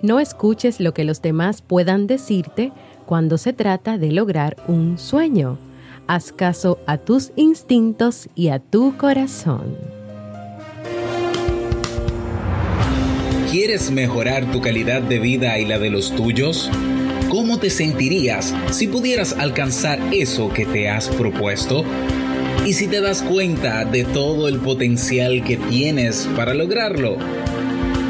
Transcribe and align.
No 0.00 0.20
escuches 0.20 0.78
lo 0.78 0.94
que 0.94 1.02
los 1.02 1.22
demás 1.22 1.60
puedan 1.60 2.06
decirte 2.06 2.70
cuando 3.04 3.36
se 3.36 3.52
trata 3.52 3.98
de 3.98 4.12
lograr 4.12 4.56
un 4.68 4.96
sueño. 4.96 5.58
Haz 6.06 6.30
caso 6.30 6.78
a 6.86 6.98
tus 6.98 7.32
instintos 7.34 8.28
y 8.36 8.48
a 8.48 8.60
tu 8.60 8.96
corazón. 8.96 9.76
¿Quieres 13.50 13.90
mejorar 13.90 14.52
tu 14.52 14.60
calidad 14.60 15.02
de 15.02 15.18
vida 15.18 15.58
y 15.58 15.64
la 15.64 15.80
de 15.80 15.90
los 15.90 16.14
tuyos? 16.14 16.70
¿Cómo 17.28 17.58
te 17.58 17.68
sentirías 17.68 18.54
si 18.70 18.86
pudieras 18.86 19.32
alcanzar 19.32 19.98
eso 20.12 20.48
que 20.50 20.64
te 20.64 20.88
has 20.88 21.08
propuesto? 21.08 21.82
¿Y 22.64 22.74
si 22.74 22.86
te 22.86 23.00
das 23.00 23.22
cuenta 23.22 23.84
de 23.84 24.04
todo 24.04 24.46
el 24.46 24.60
potencial 24.60 25.42
que 25.42 25.56
tienes 25.56 26.28
para 26.36 26.54
lograrlo? 26.54 27.16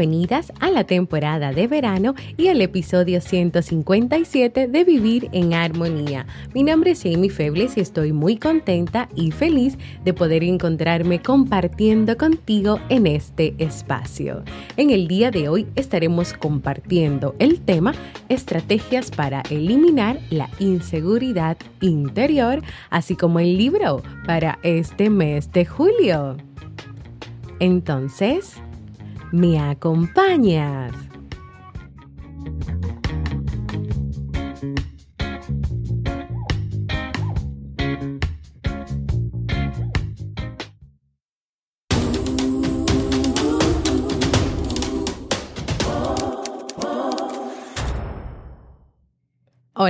Bienvenidas 0.00 0.50
a 0.60 0.70
la 0.70 0.84
temporada 0.84 1.52
de 1.52 1.66
verano 1.66 2.14
y 2.38 2.48
al 2.48 2.62
episodio 2.62 3.20
157 3.20 4.66
de 4.66 4.84
Vivir 4.84 5.28
en 5.32 5.52
Armonía. 5.52 6.24
Mi 6.54 6.62
nombre 6.62 6.92
es 6.92 7.02
Jamie 7.02 7.28
Febles 7.28 7.76
y 7.76 7.80
estoy 7.80 8.14
muy 8.14 8.38
contenta 8.38 9.10
y 9.14 9.30
feliz 9.30 9.76
de 10.02 10.14
poder 10.14 10.42
encontrarme 10.42 11.20
compartiendo 11.20 12.16
contigo 12.16 12.80
en 12.88 13.06
este 13.06 13.54
espacio. 13.58 14.42
En 14.78 14.88
el 14.88 15.06
día 15.06 15.30
de 15.30 15.50
hoy 15.50 15.66
estaremos 15.74 16.32
compartiendo 16.32 17.34
el 17.38 17.60
tema 17.60 17.92
Estrategias 18.30 19.10
para 19.10 19.42
eliminar 19.50 20.18
la 20.30 20.48
inseguridad 20.60 21.58
interior, 21.82 22.62
así 22.88 23.16
como 23.16 23.38
el 23.38 23.58
libro 23.58 24.02
para 24.26 24.58
este 24.62 25.10
mes 25.10 25.52
de 25.52 25.66
julio. 25.66 26.38
Entonces, 27.58 28.62
¿Me 29.32 29.60
acompañas? 29.60 30.92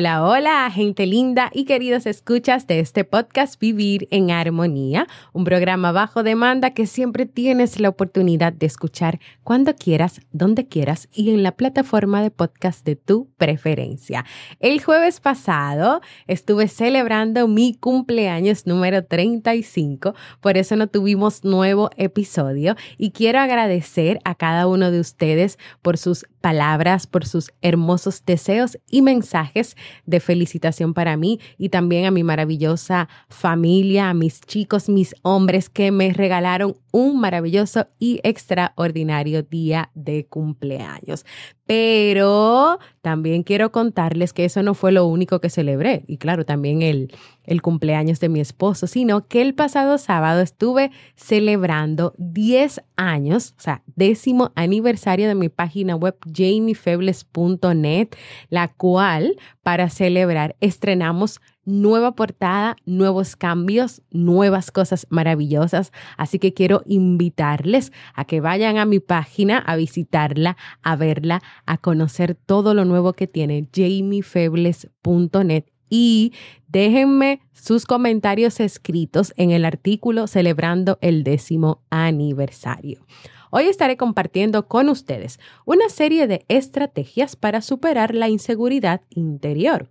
Hola, 0.00 0.24
hola, 0.24 0.70
gente 0.70 1.04
linda 1.04 1.50
y 1.52 1.66
queridos 1.66 2.06
escuchas 2.06 2.66
de 2.66 2.80
este 2.80 3.04
podcast 3.04 3.60
Vivir 3.60 4.08
en 4.10 4.30
Armonía, 4.30 5.06
un 5.34 5.44
programa 5.44 5.92
bajo 5.92 6.22
demanda 6.22 6.70
que 6.70 6.86
siempre 6.86 7.26
tienes 7.26 7.78
la 7.78 7.90
oportunidad 7.90 8.54
de 8.54 8.64
escuchar 8.64 9.20
cuando 9.44 9.76
quieras, 9.76 10.22
donde 10.32 10.66
quieras 10.66 11.10
y 11.12 11.28
en 11.34 11.42
la 11.42 11.52
plataforma 11.52 12.22
de 12.22 12.30
podcast 12.30 12.82
de 12.86 12.96
tu 12.96 13.28
preferencia. 13.36 14.24
El 14.58 14.82
jueves 14.82 15.20
pasado 15.20 16.00
estuve 16.26 16.68
celebrando 16.68 17.46
mi 17.46 17.74
cumpleaños 17.74 18.66
número 18.66 19.04
35, 19.04 20.14
por 20.40 20.56
eso 20.56 20.76
no 20.76 20.86
tuvimos 20.86 21.44
nuevo 21.44 21.90
episodio 21.98 22.74
y 22.96 23.10
quiero 23.10 23.38
agradecer 23.38 24.18
a 24.24 24.34
cada 24.34 24.66
uno 24.66 24.90
de 24.90 25.00
ustedes 25.00 25.58
por 25.82 25.98
sus 25.98 26.24
palabras, 26.40 27.06
por 27.06 27.26
sus 27.26 27.50
hermosos 27.60 28.24
deseos 28.24 28.78
y 28.88 29.02
mensajes 29.02 29.76
de 30.06 30.20
felicitación 30.20 30.94
para 30.94 31.16
mí 31.16 31.40
y 31.58 31.68
también 31.68 32.06
a 32.06 32.10
mi 32.10 32.22
maravillosa 32.22 33.08
familia, 33.28 34.10
a 34.10 34.14
mis 34.14 34.40
chicos, 34.40 34.88
mis 34.88 35.14
hombres 35.22 35.68
que 35.68 35.92
me 35.92 36.12
regalaron 36.12 36.76
un 36.92 37.20
maravilloso 37.20 37.88
y 37.98 38.20
extraordinario 38.22 39.42
día 39.42 39.90
de 39.94 40.26
cumpleaños. 40.26 41.24
Pero 41.70 42.80
también 43.00 43.44
quiero 43.44 43.70
contarles 43.70 44.32
que 44.32 44.44
eso 44.44 44.60
no 44.64 44.74
fue 44.74 44.90
lo 44.90 45.06
único 45.06 45.40
que 45.40 45.50
celebré, 45.50 46.02
y 46.08 46.16
claro, 46.16 46.44
también 46.44 46.82
el, 46.82 47.14
el 47.44 47.62
cumpleaños 47.62 48.18
de 48.18 48.28
mi 48.28 48.40
esposo, 48.40 48.88
sino 48.88 49.28
que 49.28 49.40
el 49.40 49.54
pasado 49.54 49.96
sábado 49.98 50.40
estuve 50.40 50.90
celebrando 51.14 52.12
10 52.18 52.82
años, 52.96 53.54
o 53.56 53.60
sea, 53.60 53.84
décimo 53.86 54.50
aniversario 54.56 55.28
de 55.28 55.36
mi 55.36 55.48
página 55.48 55.94
web 55.94 56.16
jamiefebles.net, 56.26 58.08
la 58.48 58.66
cual 58.66 59.36
para 59.62 59.90
celebrar 59.90 60.56
estrenamos 60.58 61.40
nueva 61.64 62.14
portada, 62.14 62.76
nuevos 62.84 63.36
cambios, 63.36 64.02
nuevas 64.10 64.70
cosas 64.70 65.06
maravillosas. 65.10 65.92
Así 66.16 66.38
que 66.38 66.54
quiero 66.54 66.82
invitarles 66.86 67.92
a 68.14 68.24
que 68.24 68.40
vayan 68.40 68.78
a 68.78 68.84
mi 68.84 69.00
página, 69.00 69.58
a 69.58 69.76
visitarla, 69.76 70.56
a 70.82 70.96
verla, 70.96 71.42
a 71.66 71.78
conocer 71.78 72.34
todo 72.34 72.74
lo 72.74 72.84
nuevo 72.84 73.12
que 73.12 73.26
tiene 73.26 73.68
jamiefebles.net 73.74 75.64
y 75.90 76.32
déjenme 76.68 77.40
sus 77.52 77.84
comentarios 77.84 78.60
escritos 78.60 79.34
en 79.36 79.50
el 79.50 79.64
artículo 79.64 80.28
celebrando 80.28 80.98
el 81.02 81.24
décimo 81.24 81.82
aniversario. 81.90 83.04
Hoy 83.50 83.64
estaré 83.64 83.96
compartiendo 83.96 84.68
con 84.68 84.88
ustedes 84.88 85.40
una 85.64 85.88
serie 85.88 86.28
de 86.28 86.44
estrategias 86.46 87.34
para 87.34 87.60
superar 87.60 88.14
la 88.14 88.28
inseguridad 88.28 89.02
interior 89.10 89.90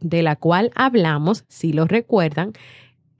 de 0.00 0.22
la 0.22 0.36
cual 0.36 0.70
hablamos, 0.74 1.44
si 1.48 1.72
lo 1.72 1.86
recuerdan, 1.86 2.52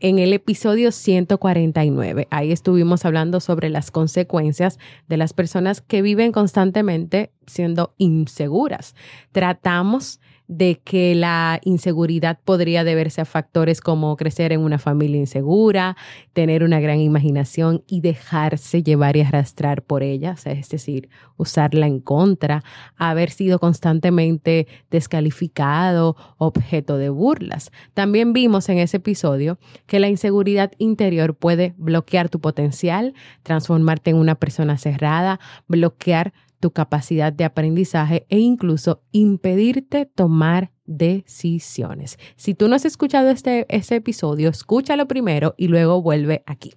en 0.01 0.19
el 0.19 0.33
episodio 0.33 0.93
149. 0.93 2.29
Ahí 2.31 2.53
estuvimos 2.53 3.05
hablando 3.05 3.41
sobre 3.41 3.69
las 3.69 3.91
consecuencias 3.91 4.79
de 5.09 5.17
las 5.17 5.33
personas 5.33 5.81
que 5.81 6.03
viven 6.03 6.33
constantemente 6.33 7.33
siendo 7.47 7.95
inseguras. 7.99 8.95
Tratamos 9.33 10.21
de 10.49 10.81
que 10.83 11.15
la 11.15 11.61
inseguridad 11.63 12.41
podría 12.43 12.83
deberse 12.83 13.21
a 13.21 13.27
factores 13.27 13.83
como 13.83 14.17
crecer 14.17 14.53
en 14.53 14.61
una 14.61 14.79
familia 14.79 15.19
insegura, 15.19 15.97
tener 16.33 16.65
una 16.65 16.81
gran 16.81 17.01
imaginación 17.01 17.85
y 17.87 18.01
dejarse 18.01 18.83
llevar 18.83 19.17
y 19.17 19.21
arrastrar 19.21 19.83
por 19.83 20.03
ella, 20.03 20.35
es 20.45 20.69
decir, 20.71 21.11
usarla 21.37 21.87
en 21.87 22.01
contra, 22.01 22.65
haber 22.97 23.31
sido 23.31 23.59
constantemente 23.59 24.67
descalificado, 24.91 26.17
objeto 26.39 26.97
de 26.97 27.11
burlas. 27.11 27.71
También 27.93 28.33
vimos 28.33 28.71
en 28.71 28.79
ese 28.79 28.97
episodio 28.97 29.59
que 29.87 30.01
la 30.01 30.09
inseguridad 30.09 30.73
interior 30.79 31.37
puede 31.37 31.75
bloquear 31.77 32.31
tu 32.31 32.41
potencial, 32.41 33.13
transformarte 33.43 34.11
en 34.11 34.17
una 34.17 34.35
persona 34.35 34.79
cerrada, 34.79 35.41
bloquear 35.67 36.33
tu 36.61 36.71
capacidad 36.71 37.33
de 37.33 37.45
aprendizaje 37.45 38.27
e 38.29 38.39
incluso 38.39 39.03
impedirte 39.13 40.07
tomar 40.07 40.73
decisiones. 40.85 42.19
Si 42.37 42.55
tú 42.55 42.69
no 42.69 42.75
has 42.75 42.85
escuchado 42.85 43.31
este, 43.31 43.67
este 43.69 43.97
episodio, 43.97 44.49
escúchalo 44.49 45.07
primero 45.07 45.55
y 45.57 45.69
luego 45.69 46.03
vuelve 46.03 46.43
aquí. 46.47 46.73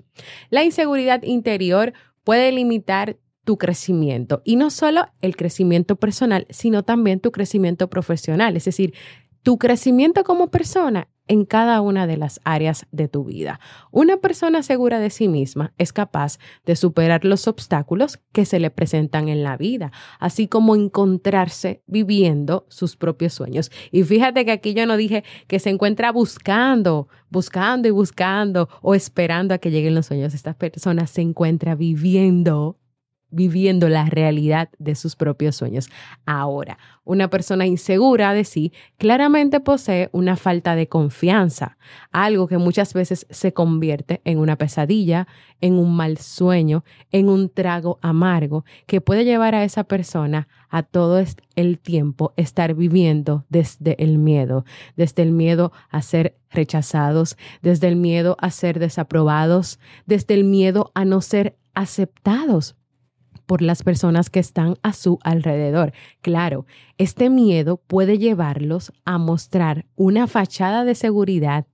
La 0.49 0.63
inseguridad 0.63 1.23
interior 1.23 1.93
puede 2.23 2.51
limitar 2.51 3.17
tu 3.43 3.57
crecimiento 3.57 4.41
y 4.45 4.55
no 4.55 4.69
solo 4.69 5.07
el 5.21 5.35
crecimiento 5.35 5.95
personal, 5.95 6.45
sino 6.49 6.83
también 6.83 7.19
tu 7.19 7.31
crecimiento 7.31 7.89
profesional. 7.89 8.55
Es 8.55 8.65
decir, 8.65 8.93
tu 9.41 9.57
crecimiento 9.57 10.23
como 10.23 10.51
persona 10.51 11.09
en 11.31 11.45
cada 11.45 11.79
una 11.79 12.07
de 12.07 12.17
las 12.17 12.41
áreas 12.43 12.85
de 12.91 13.07
tu 13.07 13.23
vida. 13.23 13.61
Una 13.89 14.17
persona 14.17 14.63
segura 14.63 14.99
de 14.99 15.09
sí 15.09 15.29
misma 15.29 15.73
es 15.77 15.93
capaz 15.93 16.39
de 16.65 16.75
superar 16.75 17.23
los 17.23 17.47
obstáculos 17.47 18.19
que 18.33 18.43
se 18.43 18.59
le 18.59 18.69
presentan 18.69 19.29
en 19.29 19.41
la 19.41 19.55
vida, 19.55 19.93
así 20.19 20.49
como 20.49 20.75
encontrarse 20.75 21.83
viviendo 21.87 22.65
sus 22.67 22.97
propios 22.97 23.31
sueños. 23.31 23.71
Y 23.93 24.03
fíjate 24.03 24.43
que 24.43 24.51
aquí 24.51 24.73
yo 24.73 24.85
no 24.85 24.97
dije 24.97 25.23
que 25.47 25.59
se 25.59 25.69
encuentra 25.69 26.11
buscando, 26.11 27.07
buscando 27.29 27.87
y 27.87 27.91
buscando 27.91 28.67
o 28.81 28.93
esperando 28.93 29.53
a 29.53 29.57
que 29.59 29.71
lleguen 29.71 29.95
los 29.95 30.07
sueños. 30.07 30.33
Esta 30.33 30.53
persona 30.53 31.07
se 31.07 31.21
encuentra 31.21 31.75
viviendo 31.75 32.80
viviendo 33.31 33.89
la 33.89 34.05
realidad 34.05 34.69
de 34.77 34.95
sus 34.95 35.15
propios 35.15 35.55
sueños. 35.55 35.89
Ahora, 36.25 36.77
una 37.03 37.29
persona 37.29 37.65
insegura 37.65 38.33
de 38.33 38.43
sí 38.43 38.71
claramente 38.97 39.59
posee 39.59 40.09
una 40.11 40.35
falta 40.35 40.75
de 40.75 40.87
confianza, 40.87 41.77
algo 42.11 42.47
que 42.47 42.57
muchas 42.57 42.93
veces 42.93 43.25
se 43.29 43.53
convierte 43.53 44.21
en 44.23 44.37
una 44.37 44.57
pesadilla, 44.57 45.27
en 45.61 45.73
un 45.73 45.95
mal 45.95 46.17
sueño, 46.17 46.83
en 47.11 47.29
un 47.29 47.49
trago 47.49 47.97
amargo 48.01 48.65
que 48.85 49.01
puede 49.01 49.25
llevar 49.25 49.55
a 49.55 49.63
esa 49.63 49.83
persona 49.83 50.47
a 50.69 50.83
todo 50.83 51.23
el 51.55 51.79
tiempo 51.79 52.33
estar 52.37 52.75
viviendo 52.75 53.45
desde 53.49 54.01
el 54.03 54.17
miedo, 54.17 54.65
desde 54.95 55.23
el 55.23 55.31
miedo 55.31 55.71
a 55.89 56.01
ser 56.01 56.37
rechazados, 56.49 57.37
desde 57.61 57.87
el 57.87 57.95
miedo 57.95 58.37
a 58.39 58.51
ser 58.51 58.79
desaprobados, 58.79 59.79
desde 60.05 60.33
el 60.33 60.43
miedo 60.43 60.91
a 60.93 61.05
no 61.05 61.21
ser 61.21 61.57
aceptados 61.73 62.75
por 63.51 63.61
las 63.61 63.83
personas 63.83 64.29
que 64.29 64.39
están 64.39 64.77
a 64.81 64.93
su 64.93 65.19
alrededor. 65.23 65.91
Claro, 66.21 66.65
este 66.97 67.29
miedo 67.29 67.75
puede 67.85 68.17
llevarlos 68.17 68.93
a 69.03 69.17
mostrar 69.17 69.87
una 69.97 70.25
fachada 70.27 70.85
de 70.85 70.95
seguridad 70.95 71.67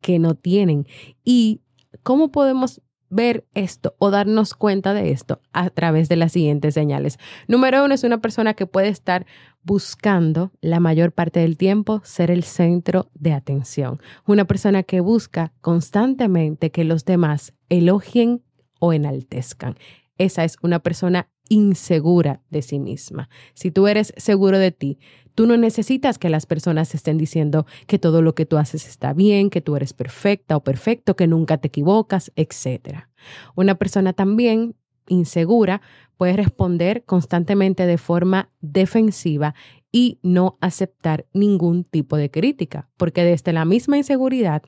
que 0.00 0.18
no 0.18 0.34
tienen. 0.34 0.88
¿Y 1.22 1.60
cómo 2.02 2.32
podemos 2.32 2.82
ver 3.08 3.46
esto 3.54 3.94
o 4.00 4.10
darnos 4.10 4.54
cuenta 4.54 4.94
de 4.94 5.12
esto 5.12 5.40
a 5.52 5.70
través 5.70 6.08
de 6.08 6.16
las 6.16 6.32
siguientes 6.32 6.74
señales. 6.74 7.18
Número 7.46 7.84
uno 7.84 7.94
es 7.94 8.02
una 8.02 8.20
persona 8.20 8.54
que 8.54 8.66
puede 8.66 8.88
estar 8.88 9.24
buscando 9.62 10.50
la 10.60 10.80
mayor 10.80 11.12
parte 11.12 11.38
del 11.38 11.56
tiempo 11.56 12.00
ser 12.04 12.32
el 12.32 12.42
centro 12.42 13.10
de 13.14 13.32
atención. 13.32 14.00
Una 14.26 14.44
persona 14.46 14.82
que 14.82 15.00
busca 15.00 15.52
constantemente 15.60 16.72
que 16.72 16.82
los 16.82 17.04
demás 17.04 17.52
elogien 17.68 18.42
o 18.80 18.92
enaltezcan 18.92 19.76
esa 20.18 20.44
es 20.44 20.56
una 20.62 20.80
persona 20.80 21.28
insegura 21.48 22.40
de 22.50 22.62
sí 22.62 22.78
misma. 22.78 23.28
Si 23.54 23.70
tú 23.70 23.86
eres 23.86 24.14
seguro 24.16 24.58
de 24.58 24.72
ti, 24.72 24.98
tú 25.34 25.46
no 25.46 25.56
necesitas 25.56 26.18
que 26.18 26.30
las 26.30 26.46
personas 26.46 26.94
estén 26.94 27.18
diciendo 27.18 27.66
que 27.86 27.98
todo 27.98 28.22
lo 28.22 28.34
que 28.34 28.46
tú 28.46 28.56
haces 28.56 28.88
está 28.88 29.12
bien, 29.12 29.50
que 29.50 29.60
tú 29.60 29.76
eres 29.76 29.92
perfecta 29.92 30.56
o 30.56 30.64
perfecto, 30.64 31.16
que 31.16 31.26
nunca 31.26 31.58
te 31.58 31.68
equivocas, 31.68 32.32
etc. 32.36 33.06
Una 33.54 33.74
persona 33.74 34.12
también 34.12 34.74
insegura 35.08 35.82
puede 36.16 36.34
responder 36.34 37.04
constantemente 37.04 37.86
de 37.86 37.98
forma 37.98 38.50
defensiva 38.60 39.54
y 39.90 40.18
no 40.22 40.56
aceptar 40.60 41.26
ningún 41.34 41.84
tipo 41.84 42.16
de 42.16 42.30
crítica, 42.30 42.88
porque 42.96 43.24
desde 43.24 43.52
la 43.52 43.64
misma 43.64 43.98
inseguridad 43.98 44.62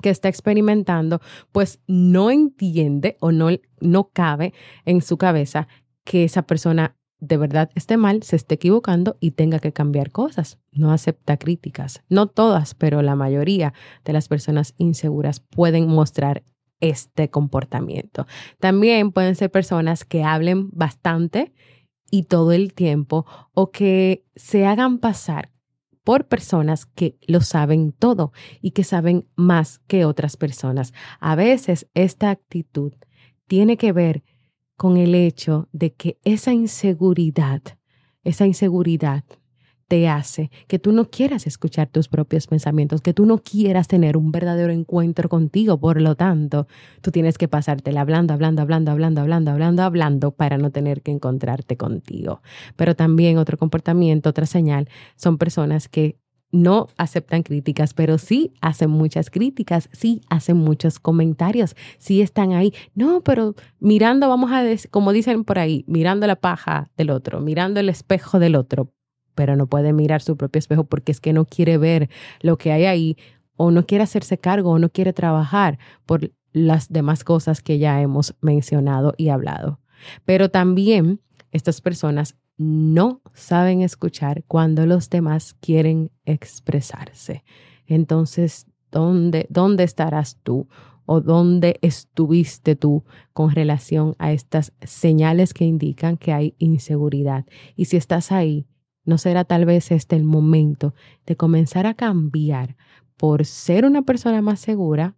que 0.00 0.10
está 0.10 0.28
experimentando, 0.28 1.20
pues 1.52 1.80
no 1.86 2.30
entiende 2.30 3.16
o 3.20 3.32
no, 3.32 3.48
no 3.80 4.10
cabe 4.12 4.52
en 4.84 5.02
su 5.02 5.16
cabeza 5.16 5.68
que 6.04 6.24
esa 6.24 6.42
persona 6.42 6.96
de 7.20 7.36
verdad 7.36 7.70
esté 7.74 7.96
mal, 7.96 8.22
se 8.22 8.36
esté 8.36 8.54
equivocando 8.54 9.16
y 9.20 9.32
tenga 9.32 9.58
que 9.58 9.72
cambiar 9.72 10.10
cosas. 10.10 10.58
No 10.72 10.90
acepta 10.90 11.36
críticas. 11.36 12.02
No 12.08 12.28
todas, 12.28 12.74
pero 12.74 13.02
la 13.02 13.14
mayoría 13.14 13.74
de 14.04 14.12
las 14.14 14.28
personas 14.28 14.74
inseguras 14.78 15.40
pueden 15.40 15.86
mostrar 15.86 16.42
este 16.80 17.28
comportamiento. 17.28 18.26
También 18.58 19.12
pueden 19.12 19.36
ser 19.36 19.50
personas 19.50 20.04
que 20.04 20.24
hablen 20.24 20.70
bastante 20.72 21.52
y 22.10 22.24
todo 22.24 22.52
el 22.52 22.72
tiempo 22.72 23.26
o 23.52 23.70
que 23.70 24.24
se 24.34 24.66
hagan 24.66 24.98
pasar 24.98 25.50
por 26.04 26.26
personas 26.26 26.86
que 26.86 27.16
lo 27.26 27.40
saben 27.40 27.92
todo 27.92 28.32
y 28.60 28.70
que 28.72 28.84
saben 28.84 29.26
más 29.36 29.78
que 29.86 30.04
otras 30.04 30.36
personas. 30.36 30.92
A 31.20 31.34
veces 31.34 31.86
esta 31.94 32.30
actitud 32.30 32.92
tiene 33.46 33.76
que 33.76 33.92
ver 33.92 34.22
con 34.76 34.96
el 34.96 35.14
hecho 35.14 35.68
de 35.72 35.92
que 35.92 36.18
esa 36.24 36.52
inseguridad, 36.52 37.62
esa 38.24 38.46
inseguridad 38.46 39.24
te 39.90 40.08
hace 40.08 40.52
que 40.68 40.78
tú 40.78 40.92
no 40.92 41.10
quieras 41.10 41.48
escuchar 41.48 41.88
tus 41.88 42.06
propios 42.06 42.46
pensamientos, 42.46 43.00
que 43.00 43.12
tú 43.12 43.26
no 43.26 43.38
quieras 43.38 43.88
tener 43.88 44.16
un 44.16 44.30
verdadero 44.30 44.72
encuentro 44.72 45.28
contigo. 45.28 45.80
Por 45.80 46.00
lo 46.00 46.14
tanto, 46.14 46.68
tú 47.00 47.10
tienes 47.10 47.38
que 47.38 47.48
pasártela 47.48 48.02
hablando, 48.02 48.32
hablando, 48.32 48.62
hablando, 48.62 48.92
hablando, 48.92 49.20
hablando, 49.20 49.50
hablando, 49.50 49.82
hablando 49.82 50.30
para 50.30 50.58
no 50.58 50.70
tener 50.70 51.02
que 51.02 51.10
encontrarte 51.10 51.76
contigo. 51.76 52.40
Pero 52.76 52.94
también 52.94 53.36
otro 53.36 53.58
comportamiento, 53.58 54.30
otra 54.30 54.46
señal, 54.46 54.88
son 55.16 55.38
personas 55.38 55.88
que 55.88 56.20
no 56.52 56.86
aceptan 56.96 57.42
críticas, 57.42 57.92
pero 57.92 58.16
sí 58.18 58.52
hacen 58.60 58.90
muchas 58.90 59.28
críticas, 59.28 59.88
sí 59.90 60.20
hacen 60.30 60.56
muchos 60.56 61.00
comentarios, 61.00 61.74
sí 61.98 62.22
están 62.22 62.52
ahí. 62.52 62.72
No, 62.94 63.22
pero 63.22 63.56
mirando, 63.80 64.28
vamos 64.28 64.52
a 64.52 64.62
como 64.92 65.12
dicen 65.12 65.42
por 65.42 65.58
ahí, 65.58 65.84
mirando 65.88 66.28
la 66.28 66.36
paja 66.36 66.92
del 66.96 67.10
otro, 67.10 67.40
mirando 67.40 67.80
el 67.80 67.88
espejo 67.88 68.38
del 68.38 68.54
otro, 68.54 68.92
pero 69.34 69.56
no 69.56 69.66
puede 69.66 69.92
mirar 69.92 70.22
su 70.22 70.36
propio 70.36 70.58
espejo 70.58 70.84
porque 70.84 71.12
es 71.12 71.20
que 71.20 71.32
no 71.32 71.44
quiere 71.44 71.78
ver 71.78 72.08
lo 72.40 72.58
que 72.58 72.72
hay 72.72 72.84
ahí 72.84 73.16
o 73.56 73.70
no 73.70 73.86
quiere 73.86 74.04
hacerse 74.04 74.38
cargo 74.38 74.70
o 74.70 74.78
no 74.78 74.90
quiere 74.90 75.12
trabajar 75.12 75.78
por 76.06 76.30
las 76.52 76.88
demás 76.88 77.24
cosas 77.24 77.62
que 77.62 77.78
ya 77.78 78.00
hemos 78.00 78.34
mencionado 78.40 79.14
y 79.16 79.28
hablado. 79.28 79.80
Pero 80.24 80.50
también 80.50 81.20
estas 81.52 81.80
personas 81.80 82.36
no 82.56 83.22
saben 83.34 83.82
escuchar 83.82 84.44
cuando 84.46 84.86
los 84.86 85.10
demás 85.10 85.54
quieren 85.60 86.10
expresarse. 86.24 87.44
Entonces, 87.86 88.66
¿dónde, 88.90 89.46
dónde 89.50 89.84
estarás 89.84 90.38
tú? 90.42 90.68
o 91.12 91.20
dónde 91.20 91.76
estuviste 91.82 92.76
tú 92.76 93.02
con 93.32 93.50
relación 93.50 94.14
a 94.20 94.30
estas 94.30 94.72
señales 94.80 95.52
que 95.54 95.64
indican 95.64 96.16
que 96.16 96.32
hay 96.32 96.54
inseguridad. 96.58 97.46
Y 97.74 97.86
si 97.86 97.96
estás 97.96 98.30
ahí, 98.30 98.68
¿No 99.04 99.18
será 99.18 99.44
tal 99.44 99.64
vez 99.64 99.90
este 99.90 100.16
el 100.16 100.24
momento 100.24 100.94
de 101.26 101.36
comenzar 101.36 101.86
a 101.86 101.94
cambiar 101.94 102.76
por 103.16 103.44
ser 103.44 103.84
una 103.84 104.02
persona 104.02 104.42
más 104.42 104.60
segura 104.60 105.16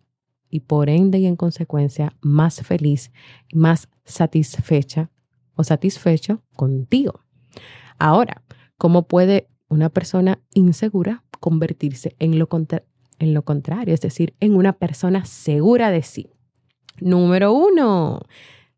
y 0.49 0.61
por 0.61 0.89
ende 0.89 1.19
y 1.19 1.27
en 1.27 1.37
consecuencia 1.37 2.17
más 2.21 2.63
feliz, 2.63 3.11
más 3.53 3.89
satisfecha 4.05 5.11
o 5.55 5.65
satisfecho 5.65 6.43
contigo? 6.57 7.21
Ahora, 7.99 8.43
¿cómo 8.79 9.07
puede 9.07 9.49
una 9.69 9.89
persona 9.89 10.41
insegura 10.55 11.25
convertirse 11.41 12.15
en 12.19 12.39
lo, 12.39 12.49
en 13.19 13.35
lo 13.35 13.45
contrario, 13.45 13.95
es 13.95 14.01
decir, 14.01 14.35
en 14.41 14.55
una 14.57 14.75
persona 14.75 15.25
segura 15.25 15.91
de 15.91 16.03
sí? 16.03 16.31
Número 17.01 17.53
uno, 17.53 18.21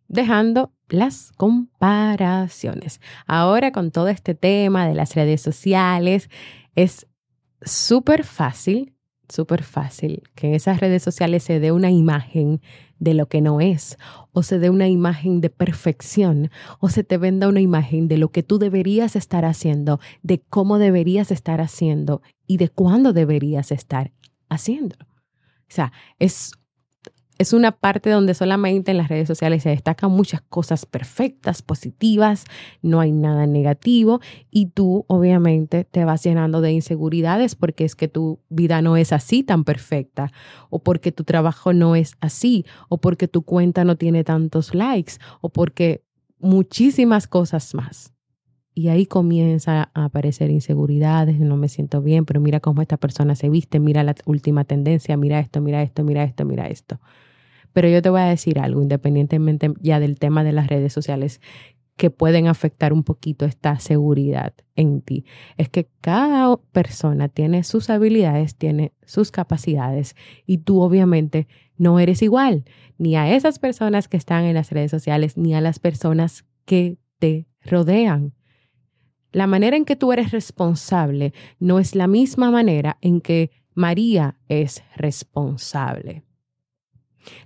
dejando 0.09 0.73
las 0.89 1.33
comparaciones. 1.33 3.01
Ahora 3.27 3.73
con 3.73 3.91
todo 3.91 4.09
este 4.09 4.35
tema 4.35 4.87
de 4.87 4.95
las 4.95 5.15
redes 5.15 5.41
sociales, 5.41 6.29
es 6.75 7.07
súper 7.63 8.25
fácil, 8.25 8.95
súper 9.29 9.63
fácil 9.63 10.23
que 10.35 10.49
en 10.49 10.55
esas 10.55 10.81
redes 10.81 11.03
sociales 11.03 11.43
se 11.43 11.61
dé 11.61 11.73
una 11.73 11.91
imagen 11.91 12.61
de 12.99 13.15
lo 13.15 13.29
que 13.29 13.41
no 13.41 13.61
es, 13.61 13.99
o 14.33 14.43
se 14.43 14.59
dé 14.59 14.71
una 14.71 14.89
imagen 14.89 15.41
de 15.41 15.51
perfección, 15.51 16.51
o 16.81 16.89
se 16.89 17.05
te 17.05 17.19
venda 17.19 17.49
una 17.49 17.61
imagen 17.61 18.09
de 18.09 18.19
lo 18.19 18.31
que 18.31 18.43
tú 18.43 18.59
deberías 18.59 19.17
estar 19.17 19.45
haciendo, 19.45 20.01
de 20.23 20.41
cómo 20.41 20.79
deberías 20.79 21.31
estar 21.31 21.61
haciendo 21.61 22.23
y 22.47 22.57
de 22.57 22.69
cuándo 22.69 23.13
deberías 23.13 23.73
estar 23.73 24.13
haciendo. 24.49 24.97
O 25.01 25.75
sea, 25.75 25.93
es 26.19 26.53
es 27.38 27.53
una 27.53 27.73
parte 27.73 28.11
donde 28.11 28.35
solamente 28.35 28.93
en 28.93 28.97
las 28.97 29.09
redes 29.09 29.26
sociales 29.26 29.62
se 29.64 29.71
destacan 29.71 30.11
muchas 30.11 30.41
cosas 30.43 30.87
perfectas, 30.87 31.62
positivas, 31.62 32.45
no 32.81 33.00
hay 33.00 33.11
nada 33.11 33.47
negativo 33.47 34.21
y 34.50 34.67
tú 34.67 35.05
obviamente 35.09 35.85
te 35.85 36.05
vas 36.05 36.23
llenando 36.23 36.61
de 36.61 36.73
inseguridades 36.73 37.55
porque 37.57 37.85
es 37.85 37.97
que 37.97 38.09
tu 38.09 38.41
vida 38.49 38.83
no 38.83 38.97
es 38.97 39.12
así 39.12 39.43
tan 39.43 39.64
perfecta 39.64 40.31
o 40.71 40.79
porque 40.79 41.11
tu 41.11 41.25
trabajo 41.25 41.73
no 41.73 41.97
es 41.97 42.14
así 42.21 42.64
o 42.88 42.99
porque 42.99 43.26
tu 43.26 43.43
cuenta 43.43 43.85
no 43.85 43.97
tiene 43.97 44.23
tantos 44.23 44.75
likes 44.75 45.14
o 45.41 45.49
porque 45.49 46.05
muchísimas 46.38 47.26
cosas 47.26 47.75
más. 47.75 48.12
Y 48.76 48.88
ahí 48.88 49.07
comienza 49.07 49.91
a 49.95 50.05
aparecer 50.07 50.50
inseguridades, 50.50 51.38
no 51.38 51.57
me 51.57 51.69
siento 51.69 52.03
bien, 52.03 52.25
pero 52.25 52.41
mira 52.41 52.59
cómo 52.59 52.83
esta 52.83 52.97
persona 52.97 53.37
se 53.37 53.49
viste, 53.49 53.79
mira 53.79 54.03
la 54.03 54.17
última 54.26 54.64
tendencia, 54.64 55.17
mira 55.17 55.38
esto, 55.38 55.61
mira 55.61 55.81
esto, 55.83 56.03
mira 56.03 56.25
esto, 56.25 56.45
mira 56.45 56.67
esto. 56.67 56.99
Pero 57.75 57.88
yo 57.88 58.00
te 58.00 58.09
voy 58.09 58.23
a 58.23 58.26
decir 58.26 58.59
algo, 58.59 58.81
independientemente 58.81 59.71
ya 59.81 60.00
del 60.00 60.19
tema 60.19 60.45
de 60.45 60.52
las 60.52 60.69
redes 60.69 60.93
sociales, 60.93 61.40
que 61.97 62.11
pueden 62.11 62.49
afectar 62.49 62.93
un 62.93 63.04
poquito 63.04 63.45
esta 63.45 63.78
seguridad 63.78 64.54
en 64.75 65.00
ti. 65.00 65.25
Es 65.57 65.69
que 65.69 65.88
cada 66.00 66.57
persona 66.73 67.28
tiene 67.28 67.62
sus 67.62 67.90
habilidades, 67.90 68.57
tiene 68.57 68.93
sus 69.04 69.31
capacidades 69.31 70.16
y 70.47 70.59
tú 70.59 70.81
obviamente 70.81 71.47
no 71.76 72.00
eres 72.00 72.23
igual 72.23 72.64
ni 72.99 73.16
a 73.16 73.33
esas 73.35 73.59
personas 73.59 74.09
que 74.09 74.16
están 74.16 74.45
en 74.45 74.54
las 74.54 74.71
redes 74.71 74.90
sociales 74.90 75.37
ni 75.37 75.54
a 75.54 75.61
las 75.61 75.78
personas 75.78 76.45
que 76.64 76.99
te 77.19 77.47
rodean. 77.62 78.33
La 79.33 79.47
manera 79.47 79.76
en 79.76 79.85
que 79.85 79.97
tú 79.97 80.12
eres 80.12 80.31
responsable 80.31 81.33
no 81.59 81.78
es 81.78 81.95
la 81.95 82.07
misma 82.07 82.50
manera 82.50 82.99
en 83.00 83.21
que 83.21 83.50
María 83.75 84.37
es 84.49 84.85
responsable 84.97 86.23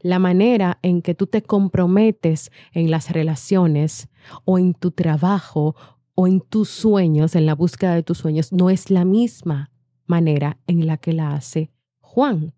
la 0.00 0.18
manera 0.18 0.78
en 0.82 1.02
que 1.02 1.14
tú 1.14 1.26
te 1.26 1.42
comprometes 1.42 2.50
en 2.72 2.90
las 2.90 3.10
relaciones 3.10 4.08
o 4.44 4.58
en 4.58 4.74
tu 4.74 4.90
trabajo 4.90 5.76
o 6.14 6.26
en 6.26 6.40
tus 6.40 6.68
sueños, 6.68 7.36
en 7.36 7.46
la 7.46 7.54
búsqueda 7.54 7.94
de 7.94 8.02
tus 8.02 8.18
sueños, 8.18 8.52
no 8.52 8.70
es 8.70 8.90
la 8.90 9.04
misma 9.04 9.70
manera 10.06 10.58
en 10.66 10.86
la 10.86 10.96
que 10.96 11.12
la 11.12 11.34
hace 11.34 11.70
Juan. 12.00 12.54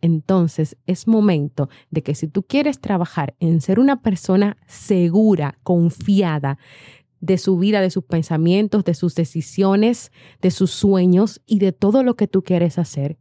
Entonces 0.00 0.76
es 0.86 1.06
momento 1.06 1.68
de 1.90 2.02
que 2.02 2.14
si 2.14 2.26
tú 2.26 2.42
quieres 2.42 2.80
trabajar 2.80 3.34
en 3.38 3.60
ser 3.60 3.78
una 3.78 4.02
persona 4.02 4.56
segura, 4.66 5.58
confiada 5.62 6.58
de 7.20 7.36
su 7.36 7.58
vida, 7.58 7.80
de 7.80 7.90
sus 7.90 8.04
pensamientos, 8.04 8.84
de 8.84 8.94
sus 8.94 9.14
decisiones, 9.14 10.10
de 10.40 10.50
sus 10.50 10.70
sueños 10.70 11.42
y 11.46 11.58
de 11.58 11.72
todo 11.72 12.02
lo 12.02 12.16
que 12.16 12.26
tú 12.26 12.42
quieres 12.42 12.78
hacer, 12.78 13.18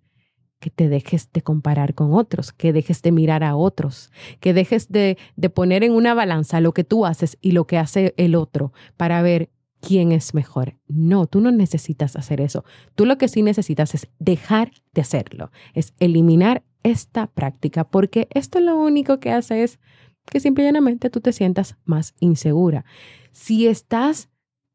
que 0.59 0.69
te 0.69 0.89
dejes 0.89 1.31
de 1.31 1.41
comparar 1.41 1.93
con 1.95 2.13
otros, 2.13 2.51
que 2.51 2.73
dejes 2.73 3.01
de 3.01 3.11
mirar 3.11 3.43
a 3.43 3.55
otros, 3.55 4.11
que 4.39 4.53
dejes 4.53 4.89
de, 4.89 5.17
de, 5.35 5.49
poner 5.49 5.83
en 5.83 5.93
una 5.93 6.13
balanza 6.13 6.59
lo 6.59 6.73
que 6.73 6.83
tú 6.83 7.05
haces 7.05 7.37
y 7.41 7.51
lo 7.53 7.65
que 7.65 7.77
hace 7.77 8.13
el 8.17 8.35
otro 8.35 8.73
para 8.97 9.21
ver 9.21 9.49
quién 9.79 10.11
es 10.11 10.33
mejor. 10.33 10.75
No, 10.87 11.27
tú 11.27 11.41
no 11.41 11.51
necesitas 11.51 12.15
hacer 12.15 12.41
eso. 12.41 12.65
Tú 12.95 13.05
lo 13.05 13.17
que 13.17 13.27
sí 13.27 13.41
necesitas 13.41 13.95
es 13.95 14.07
dejar 14.19 14.71
de 14.93 15.01
hacerlo, 15.01 15.51
es 15.73 15.93
eliminar 15.99 16.63
esta 16.83 17.27
práctica, 17.27 17.83
porque 17.83 18.27
esto 18.31 18.59
lo 18.59 18.77
único 18.77 19.19
que 19.19 19.31
hace 19.31 19.63
es 19.63 19.79
que 20.25 20.39
simplemente 20.39 21.09
tú 21.09 21.21
te 21.21 21.33
sientas 21.33 21.77
más 21.85 22.13
insegura. 22.19 22.85
Si 23.31 23.67
estás 23.67 24.29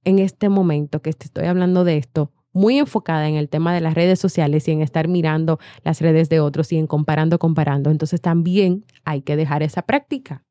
en 0.05 0.19
este 0.19 0.49
momento 0.49 1.01
que 1.01 1.13
te 1.13 1.27
estoy 1.27 1.47
hablando 1.47 1.85
de 1.85 1.97
esto, 1.97 2.33
muy 2.55 2.79
enfocada 2.79 3.29
en 3.29 3.35
el 3.35 3.51
tema 3.51 3.75
de 3.75 3.83
las 3.83 3.93
redes 3.93 4.19
sociales 4.19 4.67
y 4.69 4.71
en 4.71 4.81
estar 4.81 5.09
mirando 5.09 5.59
las 5.83 6.01
redes 6.01 6.31
de 6.31 6.41
otros 6.41 6.73
y 6.73 6.79
en 6.79 6.87
comparando, 6.87 7.39
comparando, 7.39 7.91
entonces 7.91 8.23
también 8.23 8.87
hay 9.05 9.21
que 9.21 9.37
dejar 9.37 9.63
esa 9.63 9.83
práctica. 9.83 10.45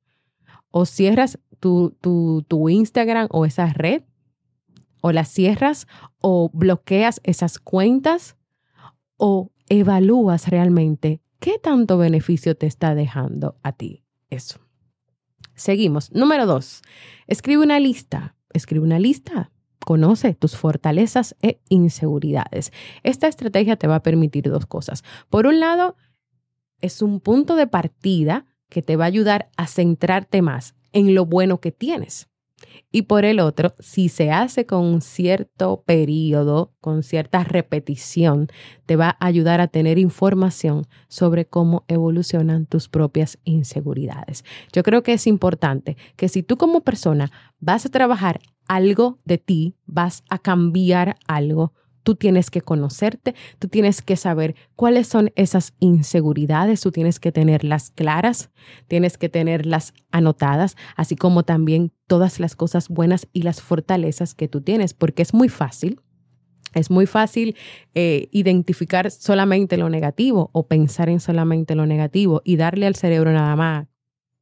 O 0.70 0.86
cierras 0.86 1.40
tu, 1.60 1.96
tu, 2.02 2.44
tu 2.48 2.70
Instagram 2.70 3.28
o 3.32 3.46
esa 3.46 3.68
red, 3.68 4.04
o 5.02 5.12
la 5.12 5.24
cierras, 5.24 5.88
o 6.20 6.50
bloqueas 6.54 7.22
esas 7.24 7.58
cuentas, 7.58 8.36
o 9.18 9.52
evalúas 9.70 10.50
realmente 10.50 11.22
qué 11.40 11.58
tanto 11.58 11.98
beneficio 11.98 12.56
te 12.56 12.68
está 12.68 12.96
dejando 12.96 13.58
a 13.64 13.72
ti 13.72 14.04
eso. 14.30 14.60
Seguimos. 15.56 16.12
Número 16.12 16.46
dos, 16.46 16.82
escribe 17.28 17.64
una 17.64 17.80
lista. 17.80 18.36
Escribe 18.54 18.84
una 18.84 19.00
lista 19.00 19.53
Conoce 19.86 20.34
tus 20.34 20.56
fortalezas 20.56 21.36
e 21.42 21.60
inseguridades. 21.70 22.72
Esta 23.04 23.28
estrategia 23.28 23.76
te 23.76 23.88
va 23.88 23.96
a 23.96 24.04
permitir 24.04 24.50
dos 24.50 24.66
cosas. 24.66 25.04
Por 25.30 25.46
un 25.46 25.60
lado, 25.60 25.96
es 26.80 27.02
un 27.02 27.20
punto 27.20 27.56
de 27.56 27.68
partida 27.68 28.46
que 28.70 28.82
te 28.82 28.96
va 28.96 29.06
a 29.06 29.08
ayudar 29.08 29.50
a 29.58 29.68
centrarte 29.68 30.42
más 30.42 30.76
en 30.92 31.16
lo 31.16 31.26
bueno 31.26 31.60
que 31.60 31.72
tienes. 31.72 32.28
Y 32.92 33.04
por 33.04 33.26
el 33.26 33.40
otro, 33.40 33.74
si 33.80 34.10
se 34.10 34.32
hace 34.32 34.66
con 34.66 35.02
cierto 35.02 35.84
periodo, 35.86 36.74
con 36.80 37.04
cierta 37.04 37.44
repetición, 37.44 38.48
te 38.86 38.96
va 38.96 39.18
a 39.20 39.26
ayudar 39.26 39.62
a 39.62 39.68
tener 39.68 39.98
información 39.98 40.86
sobre 41.08 41.46
cómo 41.46 41.84
evolucionan 41.88 42.66
tus 42.66 42.90
propias 42.90 43.38
inseguridades. 43.44 44.44
Yo 44.72 44.84
creo 44.84 45.04
que 45.04 45.14
es 45.14 45.28
importante 45.28 45.98
que 46.16 46.30
si 46.30 46.44
tú 46.44 46.58
como 46.58 46.82
persona 46.82 47.32
vas 47.60 47.86
a 47.86 47.90
trabajar 47.90 48.40
algo 48.68 49.20
de 49.26 49.38
ti, 49.38 49.76
vas 49.86 50.24
a 50.30 50.40
cambiar 50.40 51.18
algo, 51.28 51.74
tú 52.04 52.16
tienes 52.16 52.52
que 52.52 52.62
conocerte, 52.62 53.34
tú 53.60 53.68
tienes 53.68 54.02
que 54.02 54.16
saber 54.18 54.56
cuáles 54.76 55.08
son 55.08 55.32
esas 55.36 55.74
inseguridades, 55.80 56.82
tú 56.82 56.92
tienes 56.92 57.20
que 57.20 57.32
tenerlas 57.32 57.92
claras, 57.92 58.52
tienes 58.88 59.18
que 59.18 59.30
tenerlas 59.30 59.94
anotadas, 60.12 60.76
así 60.96 61.16
como 61.16 61.44
también 61.44 61.92
todas 62.08 62.40
las 62.40 62.56
cosas 62.56 62.90
buenas 62.90 63.28
y 63.34 63.44
las 63.44 63.62
fortalezas 63.62 64.36
que 64.36 64.48
tú 64.48 64.62
tienes, 64.62 64.94
porque 64.94 65.24
es 65.24 65.34
muy 65.34 65.50
fácil. 65.50 66.00
Es 66.74 66.90
muy 66.90 67.06
fácil 67.06 67.56
eh, 67.94 68.30
identificar 68.32 69.12
solamente 69.12 69.78
lo 69.78 69.90
negativo 69.90 70.50
o 70.54 70.66
pensar 70.66 71.08
en 71.08 71.20
solamente 71.20 71.76
lo 71.76 71.86
negativo 71.86 72.42
y 72.44 72.56
darle 72.56 72.88
al 72.88 72.96
cerebro 72.96 73.32
nada 73.32 73.56
más 73.56 73.88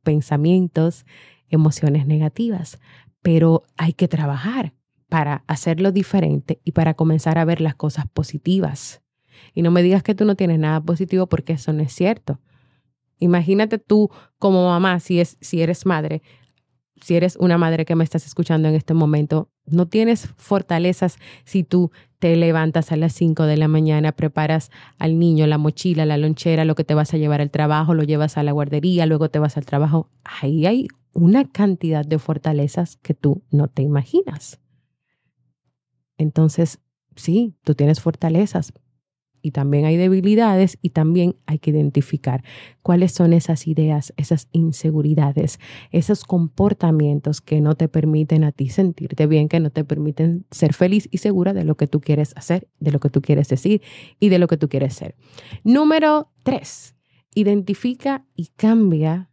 pensamientos, 0.04 1.06
emociones 1.50 2.08
negativas. 2.08 2.80
Pero 3.22 3.64
hay 3.78 3.94
que 3.94 4.08
trabajar, 4.08 4.74
para 5.12 5.44
hacerlo 5.48 5.92
diferente 5.92 6.62
y 6.64 6.72
para 6.72 6.94
comenzar 6.94 7.38
a 7.38 7.44
ver 7.44 7.60
las 7.60 7.76
cosas 7.76 8.06
positivas. 8.14 9.02
Y 9.54 9.62
no 9.62 9.70
me 9.70 9.84
digas 9.84 10.04
que 10.04 10.16
tú 10.16 10.24
no 10.24 10.36
tienes 10.36 10.58
nada 10.58 10.80
positivo 10.80 11.28
porque 11.28 11.52
eso 11.52 11.74
no 11.74 11.84
es 11.84 11.92
cierto. 11.92 12.40
Imagínate 13.20 13.78
tú 13.78 14.10
como 14.40 14.70
mamá, 14.70 15.02
si, 15.02 15.20
es, 15.20 15.38
si 15.42 15.62
eres 15.62 15.86
madre, 15.86 16.22
si 17.02 17.18
eres 17.18 17.36
una 17.36 17.58
madre 17.58 17.84
que 17.84 17.94
me 17.94 18.06
estás 18.06 18.26
escuchando 18.26 18.70
en 18.70 18.76
este 18.76 18.94
momento, 18.94 19.51
no 19.66 19.88
tienes 19.88 20.28
fortalezas 20.38 21.18
si 21.46 21.64
tú 21.64 21.92
te 22.20 22.36
levantas 22.36 22.92
a 22.92 22.98
las 22.98 23.14
5 23.14 23.46
de 23.46 23.58
la 23.58 23.68
mañana, 23.68 24.12
preparas 24.12 24.70
al 25.00 25.18
niño 25.18 25.48
la 25.48 25.58
mochila, 25.58 26.06
la 26.06 26.18
lonchera, 26.18 26.66
lo 26.66 26.76
que 26.76 26.84
te 26.84 26.94
vas 26.94 27.14
a 27.14 27.18
llevar 27.18 27.42
al 27.42 27.50
trabajo, 27.50 27.94
lo 27.94 28.04
llevas 28.04 28.38
a 28.38 28.44
la 28.44 28.52
guardería, 28.52 29.06
luego 29.06 29.30
te 29.30 29.40
vas 29.40 29.58
al 29.58 29.66
trabajo. 29.66 30.10
Ahí 30.24 30.66
hay 30.66 30.88
una 31.14 31.50
cantidad 31.50 32.06
de 32.06 32.20
fortalezas 32.20 32.98
que 32.98 33.14
tú 33.14 33.44
no 33.50 33.68
te 33.68 33.82
imaginas. 33.82 34.60
Entonces, 36.18 36.80
sí, 37.16 37.56
tú 37.64 37.74
tienes 37.74 38.02
fortalezas 38.02 38.74
y 39.42 39.52
también 39.52 39.86
hay 39.86 39.98
debilidades 39.98 40.78
y 40.82 40.90
también 40.90 41.36
hay 41.46 41.60
que 41.60 41.72
identificar 41.72 42.44
cuáles 42.82 43.12
son 43.12 43.34
esas 43.34 43.68
ideas, 43.68 44.14
esas 44.18 44.48
inseguridades, 44.52 45.60
esos 45.92 46.24
comportamientos 46.24 47.42
que 47.42 47.62
no 47.62 47.76
te 47.76 47.88
permiten 47.88 48.44
a 48.44 48.52
ti 48.52 48.70
sentirte 48.70 49.28
bien, 49.28 49.50
que 49.50 49.60
no 49.60 49.70
te 49.70 49.84
permiten 49.84 50.46
ser 50.52 50.74
feliz 50.74 51.08
y 51.12 51.18
segura 51.18 51.54
de 51.54 51.64
lo 51.64 51.76
que 51.76 51.88
tú 51.88 52.02
quieres 52.02 52.34
hacer, 52.36 52.68
de 52.80 52.92
lo 52.92 53.00
que 53.00 53.10
tú 53.10 53.22
quieres 53.22 53.48
decir 53.50 53.82
y 54.20 54.30
de 54.30 54.40
lo 54.40 54.48
que 54.48 54.58
tú 54.58 54.70
quieres 54.70 54.94
ser. 54.94 55.16
Número 55.64 56.32
tres, 56.44 56.96
identifica 57.34 58.26
y 58.36 58.48
cambia 58.56 59.30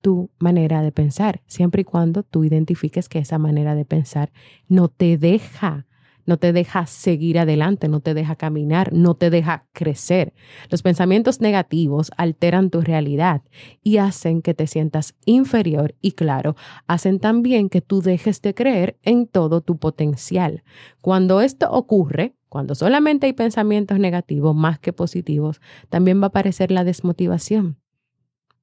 tu 0.00 0.30
manera 0.38 0.82
de 0.82 0.92
pensar, 0.92 1.42
siempre 1.46 1.82
y 1.82 1.84
cuando 1.84 2.22
tú 2.22 2.44
identifiques 2.44 3.08
que 3.08 3.18
esa 3.18 3.38
manera 3.38 3.74
de 3.74 3.84
pensar 3.84 4.32
no 4.68 4.88
te 4.88 5.18
deja 5.18 5.86
no 6.28 6.36
te 6.36 6.52
deja 6.52 6.84
seguir 6.84 7.38
adelante, 7.38 7.88
no 7.88 8.00
te 8.00 8.12
deja 8.12 8.36
caminar, 8.36 8.92
no 8.92 9.14
te 9.14 9.30
deja 9.30 9.66
crecer. 9.72 10.34
Los 10.68 10.82
pensamientos 10.82 11.40
negativos 11.40 12.10
alteran 12.18 12.68
tu 12.68 12.82
realidad 12.82 13.40
y 13.82 13.96
hacen 13.96 14.42
que 14.42 14.52
te 14.52 14.66
sientas 14.66 15.14
inferior 15.24 15.94
y 16.02 16.12
claro, 16.12 16.54
hacen 16.86 17.18
también 17.18 17.70
que 17.70 17.80
tú 17.80 18.02
dejes 18.02 18.42
de 18.42 18.54
creer 18.54 18.98
en 19.04 19.26
todo 19.26 19.62
tu 19.62 19.78
potencial. 19.78 20.64
Cuando 21.00 21.40
esto 21.40 21.70
ocurre, 21.70 22.34
cuando 22.50 22.74
solamente 22.74 23.24
hay 23.24 23.32
pensamientos 23.32 23.98
negativos 23.98 24.54
más 24.54 24.78
que 24.78 24.92
positivos, 24.92 25.62
también 25.88 26.20
va 26.20 26.24
a 26.24 26.28
aparecer 26.28 26.70
la 26.70 26.84
desmotivación. 26.84 27.78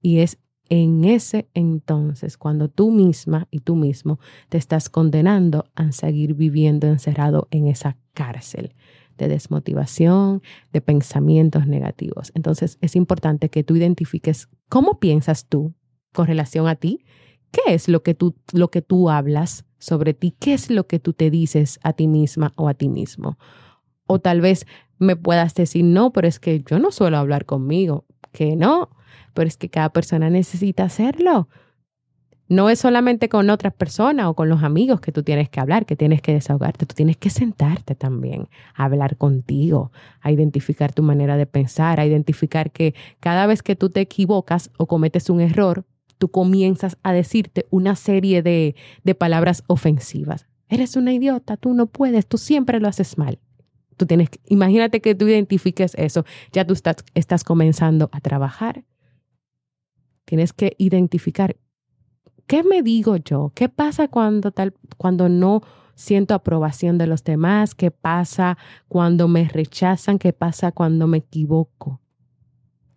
Y 0.03 0.19
es 0.19 0.37
en 0.69 1.05
ese 1.05 1.47
entonces, 1.53 2.37
cuando 2.37 2.69
tú 2.69 2.91
misma 2.91 3.47
y 3.51 3.59
tú 3.59 3.75
mismo 3.75 4.19
te 4.49 4.57
estás 4.57 4.89
condenando 4.89 5.65
a 5.75 5.91
seguir 5.91 6.33
viviendo 6.33 6.87
encerrado 6.87 7.47
en 7.51 7.67
esa 7.67 7.97
cárcel 8.13 8.73
de 9.17 9.27
desmotivación, 9.27 10.41
de 10.73 10.81
pensamientos 10.81 11.67
negativos. 11.67 12.31
Entonces 12.35 12.77
es 12.81 12.95
importante 12.95 13.49
que 13.49 13.63
tú 13.63 13.75
identifiques 13.75 14.49
cómo 14.69 14.99
piensas 14.99 15.45
tú 15.45 15.73
con 16.13 16.27
relación 16.27 16.67
a 16.67 16.75
ti, 16.75 17.05
qué 17.51 17.73
es 17.73 17.87
lo 17.87 18.03
que 18.03 18.13
tú, 18.13 18.35
lo 18.51 18.69
que 18.69 18.81
tú 18.81 19.09
hablas 19.09 19.65
sobre 19.77 20.13
ti, 20.13 20.31
qué 20.39 20.53
es 20.53 20.69
lo 20.69 20.87
que 20.87 20.99
tú 20.99 21.13
te 21.13 21.29
dices 21.29 21.79
a 21.83 21.93
ti 21.93 22.07
misma 22.07 22.53
o 22.55 22.67
a 22.67 22.73
ti 22.73 22.89
mismo. 22.89 23.37
O 24.07 24.19
tal 24.19 24.41
vez 24.41 24.65
me 24.97 25.15
puedas 25.15 25.53
decir, 25.55 25.83
no, 25.83 26.11
pero 26.11 26.27
es 26.27 26.39
que 26.39 26.63
yo 26.63 26.79
no 26.79 26.91
suelo 26.91 27.17
hablar 27.17 27.45
conmigo, 27.45 28.05
que 28.35 28.57
no, 28.57 28.89
pero 29.33 29.47
es 29.47 29.55
que 29.55 29.69
cada 29.69 29.89
persona 29.89 30.29
necesita 30.29 30.83
hacerlo. 30.83 31.47
No 32.47 32.69
es 32.69 32.79
solamente 32.79 33.27
con 33.27 33.49
otras 33.49 33.73
personas 33.73 34.27
o 34.27 34.35
con 34.35 34.49
los 34.49 34.61
amigos 34.61 34.99
que 34.99 35.11
tú 35.11 35.23
tienes 35.23 35.49
que 35.49 35.59
hablar, 35.59 35.87
que 35.87 35.95
tienes 35.95 36.21
que 36.21 36.33
desahogarte, 36.33 36.85
tú 36.85 36.93
tienes 36.93 37.17
que 37.17 37.31
sentarte 37.31 37.95
también 37.95 38.49
a 38.75 38.83
hablar 38.83 39.17
contigo, 39.17 39.91
a 40.21 40.31
identificar 40.31 40.93
tu 40.93 41.01
manera 41.01 41.37
de 41.37 41.47
pensar, 41.47 41.99
a 41.99 42.05
identificar 42.05 42.71
que 42.71 42.93
cada 43.19 43.47
vez 43.47 43.63
que 43.63 43.75
tú 43.75 43.89
te 43.89 44.01
equivocas 44.01 44.69
o 44.77 44.85
cometes 44.85 45.31
un 45.31 45.39
error, 45.39 45.85
tú 46.19 46.29
comienzas 46.29 46.97
a 47.01 47.13
decirte 47.13 47.65
una 47.71 47.95
serie 47.95 48.43
de, 48.43 48.75
de 49.03 49.15
palabras 49.15 49.63
ofensivas. 49.65 50.45
Eres 50.67 50.95
una 50.97 51.13
idiota, 51.13 51.57
tú 51.57 51.73
no 51.73 51.87
puedes, 51.87 52.27
tú 52.27 52.37
siempre 52.37 52.79
lo 52.79 52.87
haces 52.87 53.17
mal. 53.17 53.39
Tú 53.97 54.05
tienes, 54.05 54.29
imagínate 54.47 55.01
que 55.01 55.15
tú 55.15 55.27
identifiques 55.27 55.95
eso, 55.95 56.25
ya 56.51 56.65
tú 56.65 56.73
estás, 56.73 56.97
estás 57.13 57.43
comenzando 57.43 58.09
a 58.11 58.19
trabajar. 58.19 58.83
Tienes 60.25 60.53
que 60.53 60.75
identificar 60.77 61.55
qué 62.47 62.63
me 62.63 62.81
digo 62.81 63.17
yo, 63.17 63.51
qué 63.55 63.69
pasa 63.69 64.07
cuando 64.07 64.51
tal, 64.51 64.73
cuando 64.97 65.29
no 65.29 65.61
siento 65.95 66.33
aprobación 66.33 66.97
de 66.97 67.07
los 67.07 67.23
demás, 67.23 67.73
qué 67.73 67.91
pasa 67.91 68.57
cuando 68.87 69.27
me 69.27 69.47
rechazan, 69.47 70.19
qué 70.19 70.33
pasa 70.33 70.71
cuando 70.71 71.07
me 71.07 71.17
equivoco. 71.19 72.01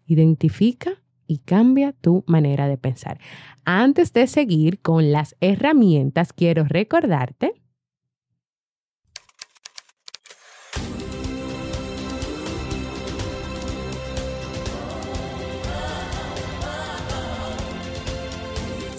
Identifica 0.07 1.03
y 1.27 1.39
cambia 1.39 1.93
tu 1.93 2.25
manera 2.27 2.67
de 2.67 2.79
pensar. 2.79 3.21
Antes 3.65 4.13
de 4.13 4.27
seguir 4.27 4.81
con 4.81 5.13
las 5.13 5.37
herramientas, 5.41 6.33
quiero 6.33 6.65
recordarte 6.65 7.63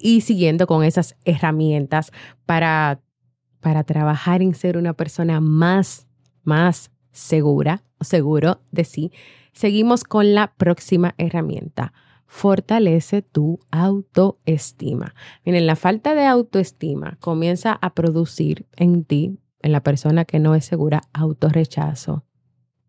Y 0.00 0.22
siguiendo 0.22 0.66
con 0.66 0.82
esas 0.82 1.16
herramientas 1.24 2.10
para, 2.46 3.00
para 3.60 3.84
trabajar 3.84 4.42
en 4.42 4.54
ser 4.54 4.76
una 4.76 4.94
persona 4.94 5.40
más, 5.40 6.06
más 6.42 6.90
segura, 7.12 7.84
seguro 8.00 8.60
de 8.72 8.84
sí, 8.84 9.12
seguimos 9.52 10.04
con 10.04 10.34
la 10.34 10.54
próxima 10.54 11.14
herramienta. 11.18 11.92
Fortalece 12.26 13.22
tu 13.22 13.58
autoestima. 13.70 15.14
Miren, 15.44 15.66
la 15.66 15.76
falta 15.76 16.14
de 16.14 16.26
autoestima 16.26 17.16
comienza 17.20 17.78
a 17.80 17.92
producir 17.94 18.66
en 18.76 19.04
ti, 19.04 19.38
en 19.62 19.72
la 19.72 19.82
persona 19.82 20.24
que 20.24 20.38
no 20.38 20.54
es 20.54 20.64
segura, 20.64 21.02
autorrechazo. 21.12 22.24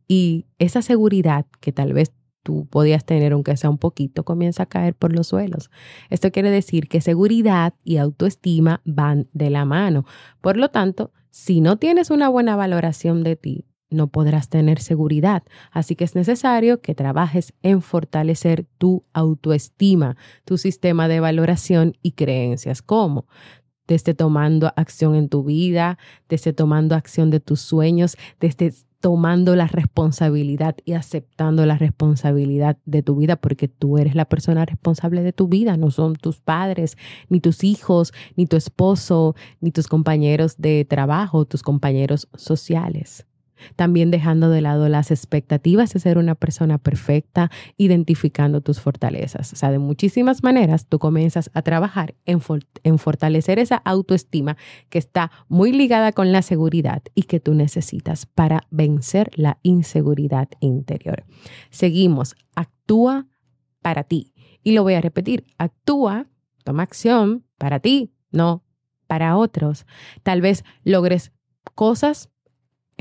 Y 0.08 0.46
esa 0.60 0.82
seguridad 0.82 1.46
que 1.60 1.72
tal 1.72 1.94
vez 1.94 2.13
tú 2.43 2.67
podías 2.67 3.05
tener, 3.05 3.33
aunque 3.33 3.57
sea 3.57 3.69
un 3.69 3.77
poquito, 3.77 4.24
comienza 4.24 4.63
a 4.63 4.65
caer 4.67 4.95
por 4.95 5.13
los 5.13 5.27
suelos. 5.27 5.69
Esto 6.10 6.31
quiere 6.31 6.50
decir 6.50 6.88
que 6.88 7.01
seguridad 7.01 7.74
y 7.83 7.98
autoestima 7.98 8.81
van 8.86 9.27
de 9.33 9.50
la 9.50 9.65
mano. 9.65 10.05
Por 10.41 10.57
lo 10.57 10.69
tanto, 10.69 11.12
si 11.29 11.62
no 11.62 11.77
tienes 11.77 12.10
una 12.10 12.29
buena 12.29 12.55
valoración 12.55 13.24
de 13.24 13.36
ti, 13.36 13.65
no 13.91 14.07
podrás 14.07 14.50
tener 14.50 14.79
seguridad. 14.79 15.43
Así 15.71 15.95
que 15.95 16.05
es 16.05 16.15
necesario 16.15 16.81
que 16.81 16.95
trabajes 16.95 17.53
en 17.62 17.81
fortalecer 17.81 18.65
tu 18.77 19.05
autoestima, 19.13 20.15
tu 20.45 20.57
sistema 20.57 21.07
de 21.07 21.19
valoración 21.19 21.98
y 22.01 22.13
creencias. 22.13 22.81
¿Cómo? 22.81 23.27
Desde 23.88 24.13
tomando 24.13 24.71
acción 24.77 25.15
en 25.15 25.27
tu 25.27 25.43
vida, 25.43 25.98
desde 26.29 26.53
tomando 26.53 26.95
acción 26.95 27.29
de 27.29 27.41
tus 27.41 27.60
sueños, 27.60 28.15
desde 28.39 28.74
tomando 29.01 29.55
la 29.55 29.67
responsabilidad 29.67 30.77
y 30.86 30.93
aceptando 30.93 31.65
la 31.65 31.77
responsabilidad 31.77 32.77
de 32.86 33.03
tu 33.03 33.15
vida, 33.15 33.36
porque 33.36 33.67
tú 33.67 33.98
eres 33.98 34.15
la 34.15 34.25
persona 34.25 34.63
responsable 34.63 35.24
de 35.24 35.34
tu 35.34 35.48
vida, 35.48 35.75
no 35.75 35.91
son 35.91 36.15
tus 36.15 36.39
padres, 36.39 36.98
ni 37.27 37.39
tus 37.39 37.63
hijos, 37.63 38.13
ni 38.36 38.46
tu 38.46 38.55
esposo, 38.55 39.36
ni 39.60 39.71
tus 39.71 39.88
compañeros 39.88 40.56
de 40.58 40.86
trabajo, 40.86 41.45
tus 41.45 41.63
compañeros 41.63 42.30
sociales. 42.36 43.25
También 43.76 44.12
dejando 44.12 44.50
de 44.50 44.62
lado 44.62 44.89
las 44.89 45.12
expectativas 45.12 45.93
de 45.93 46.00
ser 46.00 46.17
una 46.17 46.36
persona 46.36 46.78
perfecta, 46.78 47.52
identificando 47.78 48.62
tus 48.62 48.80
fortalezas. 48.80 49.54
O 49.54 49.56
sea, 49.56 49.71
de 49.71 49.80
muchísimas 49.80 50.43
maneras 50.43 50.88
tú 50.88 51.00
comienzas 51.00 51.50
a 51.54 51.62
trabajar 51.62 52.15
en, 52.26 52.41
en 52.84 52.97
fortalecer 52.97 53.60
esa 53.60 53.78
autoestima 53.78 54.58
que 54.89 54.97
está 54.97 55.32
muy 55.47 55.71
ligada 55.71 56.12
con 56.12 56.32
la 56.32 56.41
seguridad 56.41 57.04
y 57.15 57.24
que 57.24 57.39
tú 57.39 57.54
necesitas 57.54 58.26
para 58.26 58.63
vencer 58.69 59.32
la 59.36 59.58
inseguridad 59.63 60.50
interior. 60.60 61.26
Seguimos, 61.69 62.36
actúa 62.56 63.28
para 63.82 64.04
ti. 64.04 64.34
Y 64.63 64.74
lo 64.74 64.84
voy 64.84 64.93
a 64.93 65.02
repetir, 65.02 65.45
actúa, 65.58 66.28
toma 66.63 66.84
acción 66.84 67.43
para 67.58 67.80
ti, 67.80 68.13
no 68.32 68.63
para 69.08 69.36
otros. 69.36 69.86
Tal 70.24 70.39
vez 70.39 70.63
logres 70.84 71.34
cosas 71.76 72.30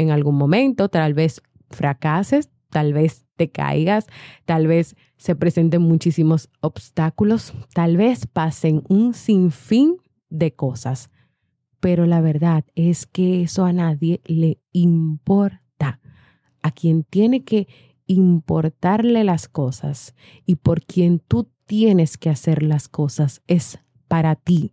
en 0.00 0.10
algún 0.10 0.36
momento, 0.36 0.88
tal 0.88 1.14
vez 1.14 1.42
fracases, 1.70 2.50
tal 2.70 2.92
vez 2.92 3.26
te 3.36 3.50
caigas, 3.50 4.06
tal 4.46 4.66
vez 4.66 4.96
se 5.16 5.36
presenten 5.36 5.82
muchísimos 5.82 6.48
obstáculos, 6.60 7.52
tal 7.74 7.96
vez 7.96 8.26
pasen 8.26 8.82
un 8.88 9.12
sinfín 9.12 9.98
de 10.30 10.52
cosas. 10.52 11.10
Pero 11.80 12.06
la 12.06 12.20
verdad 12.20 12.64
es 12.74 13.06
que 13.06 13.42
eso 13.42 13.64
a 13.64 13.72
nadie 13.72 14.20
le 14.24 14.58
importa. 14.72 16.00
A 16.62 16.70
quien 16.72 17.04
tiene 17.04 17.44
que 17.44 17.68
importarle 18.06 19.24
las 19.24 19.48
cosas 19.48 20.14
y 20.44 20.56
por 20.56 20.82
quien 20.82 21.20
tú 21.20 21.48
tienes 21.64 22.18
que 22.18 22.28
hacer 22.28 22.62
las 22.62 22.88
cosas 22.88 23.42
es 23.46 23.78
para 24.08 24.36
ti. 24.36 24.72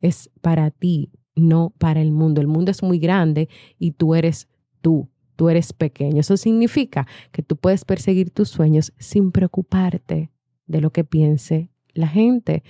Es 0.00 0.30
para 0.40 0.70
ti, 0.70 1.10
no 1.34 1.74
para 1.78 2.00
el 2.00 2.12
mundo. 2.12 2.40
El 2.40 2.46
mundo 2.46 2.70
es 2.70 2.82
muy 2.82 2.98
grande 2.98 3.48
y 3.78 3.92
tú 3.92 4.14
eres 4.14 4.48
tú, 4.80 5.08
tú 5.36 5.48
eres 5.48 5.72
pequeño. 5.72 6.20
Eso 6.20 6.36
significa 6.36 7.06
que 7.32 7.42
tú 7.42 7.56
puedes 7.56 7.84
perseguir 7.84 8.30
tus 8.30 8.48
sueños 8.48 8.92
sin 8.98 9.32
preocuparte 9.32 10.30
de 10.66 10.80
lo 10.80 10.90
que 10.90 11.04
piense 11.04 11.70
la 11.94 12.08
gente. 12.08 12.62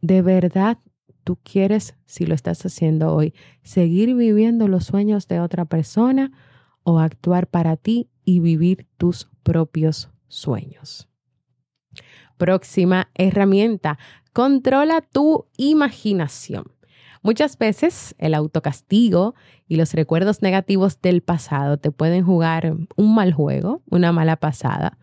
De 0.00 0.22
verdad, 0.22 0.78
tú 1.24 1.38
quieres, 1.42 1.94
si 2.04 2.26
lo 2.26 2.34
estás 2.34 2.64
haciendo 2.64 3.14
hoy, 3.14 3.34
seguir 3.62 4.14
viviendo 4.14 4.68
los 4.68 4.86
sueños 4.86 5.28
de 5.28 5.40
otra 5.40 5.64
persona 5.64 6.32
o 6.82 6.98
actuar 6.98 7.46
para 7.46 7.76
ti 7.76 8.08
y 8.24 8.40
vivir 8.40 8.86
tus 8.96 9.28
propios 9.42 10.10
sueños. 10.28 11.08
Próxima 12.36 13.10
herramienta, 13.14 13.98
controla 14.32 15.00
tu 15.00 15.46
imaginación. 15.56 16.72
Muchas 17.22 17.56
veces 17.56 18.16
el 18.18 18.34
autocastigo 18.34 19.36
y 19.68 19.76
los 19.76 19.94
recuerdos 19.94 20.42
negativos 20.42 21.00
del 21.00 21.22
pasado 21.22 21.76
te 21.76 21.92
pueden 21.92 22.24
jugar 22.24 22.74
un 22.96 23.14
mal 23.14 23.32
juego, 23.32 23.80
una 23.88 24.10
mala 24.10 24.36
pasada. 24.36 24.98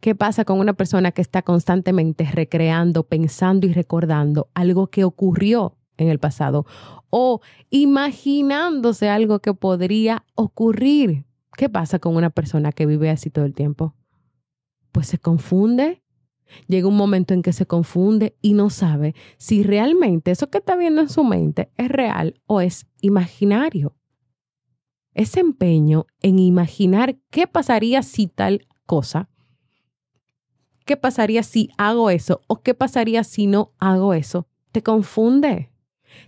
¿Qué 0.00 0.14
pasa 0.14 0.44
con 0.44 0.58
una 0.60 0.74
persona 0.74 1.12
que 1.12 1.22
está 1.22 1.40
constantemente 1.40 2.24
recreando, 2.30 3.04
pensando 3.04 3.66
y 3.66 3.72
recordando 3.72 4.50
algo 4.52 4.88
que 4.88 5.04
ocurrió 5.04 5.78
en 5.96 6.08
el 6.08 6.18
pasado 6.18 6.66
o 7.08 7.40
imaginándose 7.70 9.08
algo 9.08 9.38
que 9.38 9.54
podría 9.54 10.24
ocurrir? 10.34 11.24
¿Qué 11.56 11.70
pasa 11.70 11.98
con 11.98 12.16
una 12.16 12.28
persona 12.28 12.70
que 12.70 12.84
vive 12.84 13.08
así 13.08 13.30
todo 13.30 13.46
el 13.46 13.54
tiempo? 13.54 13.94
Pues 14.92 15.06
se 15.06 15.18
confunde, 15.18 16.02
Llega 16.66 16.88
un 16.88 16.96
momento 16.96 17.34
en 17.34 17.42
que 17.42 17.52
se 17.52 17.66
confunde 17.66 18.36
y 18.40 18.54
no 18.54 18.70
sabe 18.70 19.14
si 19.36 19.62
realmente 19.62 20.30
eso 20.30 20.48
que 20.48 20.58
está 20.58 20.76
viendo 20.76 21.00
en 21.00 21.08
su 21.08 21.24
mente 21.24 21.70
es 21.76 21.88
real 21.88 22.40
o 22.46 22.60
es 22.60 22.86
imaginario. 23.00 23.96
Ese 25.12 25.40
empeño 25.40 26.06
en 26.20 26.38
imaginar 26.38 27.16
qué 27.30 27.46
pasaría 27.46 28.02
si 28.02 28.26
tal 28.26 28.66
cosa, 28.84 29.28
qué 30.84 30.96
pasaría 30.96 31.42
si 31.42 31.70
hago 31.78 32.10
eso 32.10 32.42
o 32.46 32.62
qué 32.62 32.74
pasaría 32.74 33.24
si 33.24 33.46
no 33.46 33.72
hago 33.78 34.14
eso, 34.14 34.46
te 34.72 34.82
confunde. 34.82 35.72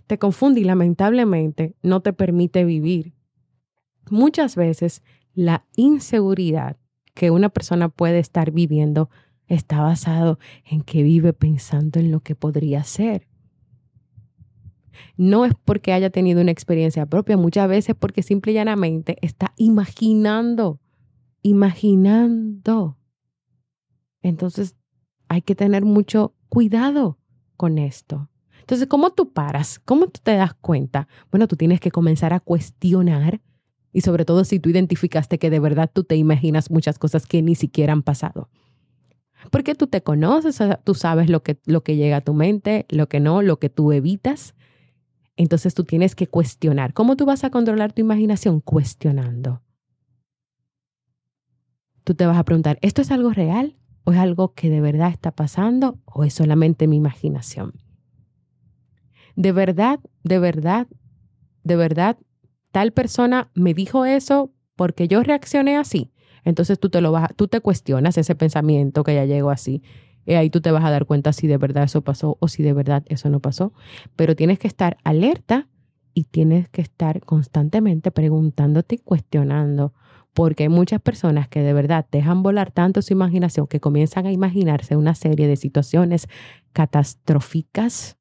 Te 0.07 0.19
confunde 0.19 0.59
y 0.59 0.63
lamentablemente 0.63 1.75
no 1.81 2.01
te 2.01 2.13
permite 2.13 2.65
vivir. 2.65 3.13
Muchas 4.09 4.55
veces 4.55 5.03
la 5.33 5.65
inseguridad 5.75 6.77
que 7.13 7.31
una 7.31 7.49
persona 7.49 7.89
puede 7.89 8.19
estar 8.19 8.51
viviendo 8.51 9.09
está 9.49 9.81
basado 9.81 10.39
en 10.63 10.81
que 10.81 11.03
vive 11.03 11.33
pensando 11.33 11.99
en 11.99 12.11
lo 12.11 12.21
que 12.21 12.35
podría 12.35 12.83
ser. 12.83 13.27
No 15.17 15.45
es 15.45 15.53
porque 15.65 15.93
haya 15.93 16.09
tenido 16.09 16.41
una 16.41 16.51
experiencia 16.51 17.05
propia, 17.05 17.37
muchas 17.37 17.67
veces 17.67 17.95
porque 17.97 18.23
simple 18.23 18.51
y 18.51 18.55
llanamente 18.55 19.17
está 19.21 19.53
imaginando, 19.57 20.79
imaginando. 21.41 22.97
Entonces, 24.21 24.75
hay 25.27 25.41
que 25.41 25.55
tener 25.55 25.83
mucho 25.83 26.33
cuidado 26.49 27.17
con 27.57 27.77
esto. 27.77 28.29
Entonces, 28.61 28.87
¿cómo 28.87 29.11
tú 29.11 29.31
paras? 29.31 29.79
¿Cómo 29.79 30.07
tú 30.07 30.19
te 30.21 30.35
das 30.35 30.53
cuenta? 30.53 31.07
Bueno, 31.31 31.47
tú 31.47 31.55
tienes 31.55 31.79
que 31.79 31.91
comenzar 31.91 32.33
a 32.33 32.39
cuestionar 32.39 33.41
y 33.91 34.01
sobre 34.01 34.25
todo 34.25 34.43
si 34.43 34.59
tú 34.59 34.69
identificaste 34.69 35.39
que 35.39 35.49
de 35.49 35.59
verdad 35.59 35.89
tú 35.91 36.03
te 36.03 36.15
imaginas 36.15 36.69
muchas 36.69 36.99
cosas 36.99 37.25
que 37.25 37.41
ni 37.41 37.55
siquiera 37.55 37.93
han 37.93 38.03
pasado. 38.03 38.49
Porque 39.51 39.75
tú 39.75 39.87
te 39.87 40.01
conoces, 40.01 40.59
tú 40.83 40.93
sabes 40.93 41.29
lo 41.29 41.43
que, 41.43 41.59
lo 41.65 41.83
que 41.83 41.95
llega 41.95 42.17
a 42.17 42.21
tu 42.21 42.33
mente, 42.33 42.85
lo 42.89 43.07
que 43.07 43.19
no, 43.19 43.41
lo 43.41 43.57
que 43.57 43.69
tú 43.69 43.91
evitas. 43.91 44.55
Entonces 45.37 45.73
tú 45.73 45.85
tienes 45.85 46.15
que 46.15 46.27
cuestionar. 46.27 46.93
¿Cómo 46.93 47.15
tú 47.15 47.25
vas 47.25 47.43
a 47.43 47.49
controlar 47.49 47.93
tu 47.93 48.01
imaginación? 48.01 48.59
Cuestionando. 48.59 49.61
Tú 52.03 52.15
te 52.15 52.25
vas 52.25 52.37
a 52.37 52.43
preguntar, 52.43 52.77
¿esto 52.81 53.01
es 53.01 53.11
algo 53.11 53.31
real? 53.31 53.77
¿O 54.03 54.11
es 54.11 54.17
algo 54.17 54.53
que 54.53 54.69
de 54.69 54.81
verdad 54.81 55.09
está 55.09 55.31
pasando? 55.31 55.99
¿O 56.05 56.23
es 56.23 56.33
solamente 56.33 56.87
mi 56.87 56.97
imaginación? 56.97 57.73
De 59.35 59.51
verdad, 59.51 59.99
de 60.23 60.39
verdad, 60.39 60.87
de 61.63 61.75
verdad, 61.75 62.17
tal 62.71 62.91
persona 62.91 63.51
me 63.53 63.73
dijo 63.73 64.05
eso 64.05 64.51
porque 64.75 65.07
yo 65.07 65.23
reaccioné 65.23 65.77
así. 65.77 66.11
Entonces 66.43 66.79
tú 66.79 66.89
te 66.89 67.01
lo 67.01 67.11
vas, 67.11 67.29
tú 67.35 67.47
te 67.47 67.61
cuestionas 67.61 68.17
ese 68.17 68.35
pensamiento 68.35 69.03
que 69.03 69.15
ya 69.15 69.25
llegó 69.25 69.49
así. 69.49 69.81
Y 70.25 70.33
ahí 70.33 70.49
tú 70.49 70.61
te 70.61 70.71
vas 70.71 70.83
a 70.83 70.91
dar 70.91 71.05
cuenta 71.05 71.33
si 71.33 71.47
de 71.47 71.57
verdad 71.57 71.85
eso 71.85 72.01
pasó 72.03 72.37
o 72.39 72.47
si 72.47 72.61
de 72.63 72.73
verdad 72.73 73.03
eso 73.07 73.29
no 73.29 73.39
pasó. 73.39 73.73
Pero 74.15 74.35
tienes 74.35 74.59
que 74.59 74.67
estar 74.67 74.97
alerta 75.03 75.67
y 76.13 76.25
tienes 76.25 76.69
que 76.69 76.81
estar 76.81 77.21
constantemente 77.21 78.11
preguntándote 78.11 78.95
y 78.95 78.97
cuestionando. 78.99 79.93
Porque 80.33 80.63
hay 80.63 80.69
muchas 80.69 81.01
personas 81.01 81.47
que 81.47 81.61
de 81.61 81.73
verdad 81.73 82.05
dejan 82.11 82.43
volar 82.43 82.71
tanto 82.71 83.01
su 83.01 83.13
imaginación 83.13 83.67
que 83.67 83.79
comienzan 83.79 84.25
a 84.27 84.31
imaginarse 84.31 84.95
una 84.95 85.15
serie 85.15 85.47
de 85.47 85.55
situaciones 85.55 86.27
catastróficas 86.73 88.17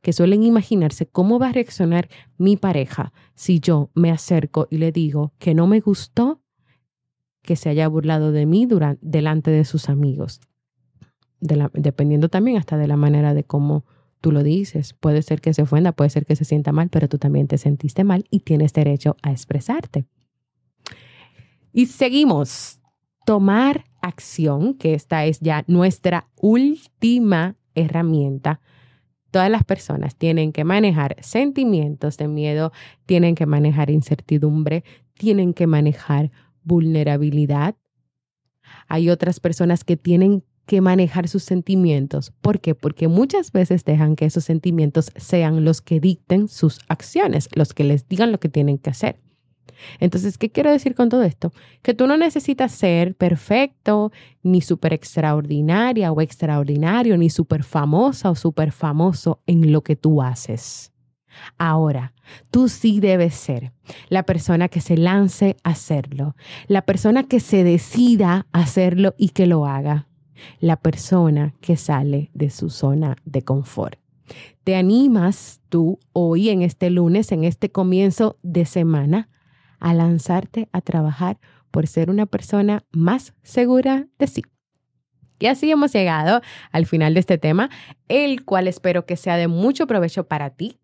que 0.00 0.12
suelen 0.12 0.42
imaginarse 0.42 1.06
cómo 1.06 1.38
va 1.38 1.48
a 1.48 1.52
reaccionar 1.52 2.08
mi 2.36 2.56
pareja 2.56 3.12
si 3.34 3.60
yo 3.60 3.90
me 3.94 4.10
acerco 4.10 4.66
y 4.70 4.78
le 4.78 4.90
digo 4.90 5.32
que 5.38 5.54
no 5.54 5.66
me 5.66 5.80
gustó 5.80 6.41
que 7.42 7.56
se 7.56 7.68
haya 7.68 7.88
burlado 7.88 8.32
de 8.32 8.46
mí 8.46 8.68
delante 9.00 9.50
de 9.50 9.64
sus 9.64 9.88
amigos. 9.88 10.40
dependiendo 11.40 12.28
también 12.28 12.56
hasta 12.56 12.76
de 12.76 12.86
la 12.86 12.96
manera 12.96 13.34
de 13.34 13.42
cómo 13.44 13.84
tú 14.20 14.32
lo 14.32 14.42
dices. 14.42 14.94
Puede 14.94 15.20
ser 15.22 15.40
que 15.40 15.52
se 15.52 15.62
ofenda, 15.62 15.92
puede 15.92 16.08
ser 16.08 16.24
que 16.24 16.36
se 16.36 16.44
sienta 16.44 16.72
mal, 16.72 16.88
pero 16.88 17.08
tú 17.08 17.18
también 17.18 17.48
te 17.48 17.58
sentiste 17.58 18.04
mal 18.04 18.24
y 18.30 18.40
tienes 18.40 18.72
derecho 18.72 19.16
a 19.22 19.32
expresarte. 19.32 20.06
Y 21.72 21.86
seguimos. 21.86 22.78
Tomar 23.24 23.84
acción, 24.00 24.74
que 24.74 24.94
esta 24.94 25.24
es 25.26 25.38
ya 25.38 25.62
nuestra 25.68 26.28
última 26.40 27.54
herramienta. 27.76 28.60
Todas 29.30 29.48
las 29.48 29.62
personas 29.62 30.16
tienen 30.16 30.52
que 30.52 30.64
manejar 30.64 31.14
sentimientos 31.20 32.16
de 32.18 32.26
miedo, 32.26 32.72
tienen 33.06 33.36
que 33.36 33.46
manejar 33.46 33.90
incertidumbre, 33.90 34.82
tienen 35.14 35.54
que 35.54 35.68
manejar 35.68 36.32
vulnerabilidad. 36.64 37.76
Hay 38.88 39.10
otras 39.10 39.40
personas 39.40 39.84
que 39.84 39.96
tienen 39.96 40.44
que 40.66 40.80
manejar 40.80 41.28
sus 41.28 41.42
sentimientos. 41.42 42.32
¿Por 42.40 42.60
qué? 42.60 42.74
Porque 42.74 43.08
muchas 43.08 43.52
veces 43.52 43.84
dejan 43.84 44.16
que 44.16 44.26
esos 44.26 44.44
sentimientos 44.44 45.10
sean 45.16 45.64
los 45.64 45.80
que 45.80 46.00
dicten 46.00 46.48
sus 46.48 46.80
acciones, 46.88 47.48
los 47.54 47.74
que 47.74 47.84
les 47.84 48.08
digan 48.08 48.32
lo 48.32 48.38
que 48.38 48.48
tienen 48.48 48.78
que 48.78 48.90
hacer. 48.90 49.18
Entonces, 49.98 50.38
¿qué 50.38 50.50
quiero 50.50 50.70
decir 50.70 50.94
con 50.94 51.08
todo 51.08 51.22
esto? 51.22 51.52
Que 51.82 51.94
tú 51.94 52.06
no 52.06 52.16
necesitas 52.16 52.72
ser 52.72 53.14
perfecto, 53.16 54.12
ni 54.42 54.60
súper 54.60 54.92
extraordinaria 54.92 56.12
o 56.12 56.20
extraordinario, 56.20 57.16
ni 57.16 57.30
súper 57.30 57.64
famosa 57.64 58.30
o 58.30 58.34
súper 58.34 58.72
famoso 58.72 59.40
en 59.46 59.72
lo 59.72 59.82
que 59.82 59.96
tú 59.96 60.22
haces. 60.22 60.91
Ahora, 61.58 62.12
tú 62.50 62.68
sí 62.68 63.00
debes 63.00 63.34
ser 63.34 63.72
la 64.08 64.24
persona 64.24 64.68
que 64.68 64.80
se 64.80 64.96
lance 64.96 65.56
a 65.64 65.70
hacerlo, 65.70 66.36
la 66.68 66.82
persona 66.82 67.24
que 67.24 67.40
se 67.40 67.64
decida 67.64 68.46
a 68.52 68.60
hacerlo 68.60 69.14
y 69.18 69.30
que 69.30 69.46
lo 69.46 69.66
haga, 69.66 70.08
la 70.60 70.76
persona 70.76 71.54
que 71.60 71.76
sale 71.76 72.30
de 72.34 72.50
su 72.50 72.70
zona 72.70 73.16
de 73.24 73.42
confort. 73.42 73.98
¿Te 74.64 74.76
animas 74.76 75.60
tú 75.68 75.98
hoy, 76.12 76.48
en 76.48 76.62
este 76.62 76.90
lunes, 76.90 77.32
en 77.32 77.44
este 77.44 77.70
comienzo 77.70 78.38
de 78.42 78.64
semana, 78.64 79.28
a 79.78 79.94
lanzarte 79.94 80.68
a 80.72 80.80
trabajar 80.80 81.38
por 81.70 81.86
ser 81.86 82.10
una 82.10 82.26
persona 82.26 82.84
más 82.92 83.34
segura 83.42 84.06
de 84.18 84.26
sí? 84.26 84.42
Y 85.42 85.46
así 85.46 85.72
hemos 85.72 85.92
llegado 85.92 86.40
al 86.70 86.86
final 86.86 87.14
de 87.14 87.20
este 87.20 87.36
tema, 87.36 87.68
el 88.06 88.44
cual 88.44 88.68
espero 88.68 89.06
que 89.06 89.16
sea 89.16 89.36
de 89.36 89.48
mucho 89.48 89.88
provecho 89.88 90.28
para 90.28 90.50
ti, 90.50 90.78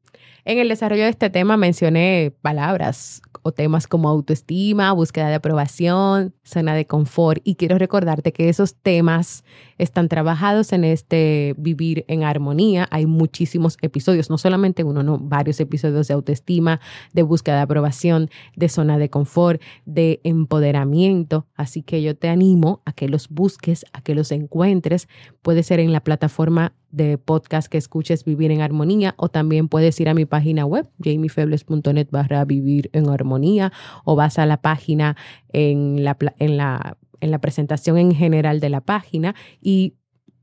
en 0.45 0.59
el 0.59 0.69
desarrollo 0.69 1.05
de 1.05 1.11
este 1.11 1.31
tema 1.31 1.57
mencioné 1.57 2.33
palabras 2.43 3.23
o 3.43 3.53
temas 3.53 3.87
como 3.87 4.09
autoestima, 4.09 4.93
búsqueda 4.93 5.29
de 5.29 5.37
aprobación, 5.37 6.35
zona 6.45 6.75
de 6.75 6.87
confort 6.87 7.41
y 7.45 7.57
quiero 7.57 7.79
recordarte 7.79 8.33
que 8.33 8.49
esos 8.49 8.75
temas 8.75 9.45
están 9.79 10.09
trabajados 10.09 10.73
en 10.73 10.85
este 10.85 11.55
Vivir 11.57 12.05
en 12.09 12.25
Armonía. 12.25 12.89
Hay 12.91 13.07
muchísimos 13.07 13.77
episodios, 13.81 14.31
no 14.31 14.39
solamente 14.39 14.85
uno, 14.85 15.03
no, 15.03 15.19
varios 15.19 15.61
episodios 15.61 16.09
de 16.09 16.15
autoestima, 16.15 16.81
de 17.13 17.23
búsqueda 17.23 17.57
de 17.57 17.63
aprobación, 17.63 18.31
de 18.57 18.69
zona 18.69 18.99
de 18.99 19.11
confort, 19.11 19.63
de 19.85 20.21
empoderamiento. 20.25 21.47
Así 21.55 21.83
que 21.83 22.03
yo 22.03 22.17
te 22.17 22.29
animo 22.29 22.83
a 22.85 22.93
que 22.93 23.09
los 23.09 23.29
busques, 23.29 23.87
a 23.93 24.01
que 24.01 24.15
los 24.15 24.33
encuentres. 24.33 25.09
Puede 25.43 25.63
ser 25.63 25.81
en 25.81 25.93
la 25.93 26.01
plataforma 26.01 26.75
de 26.91 27.19
podcast 27.19 27.69
que 27.69 27.79
escuches 27.79 28.25
Vivir 28.25 28.51
en 28.51 28.61
Armonía 28.61 29.15
o 29.17 29.29
también 29.29 29.69
puedes 29.69 29.99
ir 30.01 30.09
a 30.09 30.15
mi 30.15 30.25
página 30.25 30.65
web 30.65 30.89
jamiefebles.net 31.03 32.09
barra 32.11 32.45
Vivir 32.45 32.91
en 32.93 33.09
Armonía 33.09 33.73
o 34.05 34.17
vas 34.17 34.39
a 34.39 34.47
la 34.47 34.61
página 34.61 35.17
en 35.53 36.05
la, 36.05 36.17
en, 36.39 36.57
la, 36.57 36.97
en 37.21 37.31
la 37.31 37.39
presentación 37.41 37.99
en 37.99 38.15
general 38.15 38.61
de 38.61 38.71
la 38.71 38.81
página 38.81 39.35
y 39.61 39.95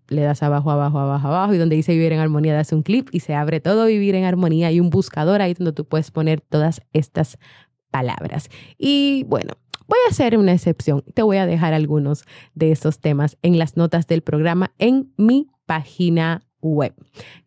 le 0.08 0.21
das 0.21 0.43
abajo, 0.43 0.69
abajo, 0.69 0.99
abajo, 0.99 1.27
abajo 1.27 1.53
y 1.53 1.58
donde 1.58 1.75
dice 1.75 1.93
Vivir 1.93 2.13
en 2.13 2.19
Armonía 2.19 2.53
das 2.53 2.71
un 2.71 2.84
clip 2.84 3.10
y 3.12 3.21
se 3.21 3.34
abre 3.34 3.60
todo 3.60 3.86
Vivir 3.88 4.15
en 4.15 4.25
Armonía 4.25 4.71
y 4.71 4.79
un 4.79 4.89
buscador 4.89 5.41
ahí 5.41 5.53
donde 5.53 5.73
tú 5.73 5.86
puedes 5.86 6.12
poner 6.12 6.41
todas 6.41 6.81
estas 6.93 7.39
palabras. 7.89 8.49
Y 8.77 9.25
bueno, 9.27 9.53
Voy 9.88 9.99
a 10.08 10.10
hacer 10.10 10.38
una 10.38 10.53
excepción. 10.53 11.03
Te 11.13 11.21
voy 11.21 11.38
a 11.38 11.45
dejar 11.45 11.73
algunos 11.73 12.25
de 12.55 12.71
esos 12.71 12.99
temas 12.99 13.38
en 13.43 13.60
las 13.60 13.77
notas 13.77 14.08
del 14.08 14.23
programa 14.23 14.71
en 14.79 15.13
mi 15.15 15.47
página 15.65 16.45
web. 16.62 16.93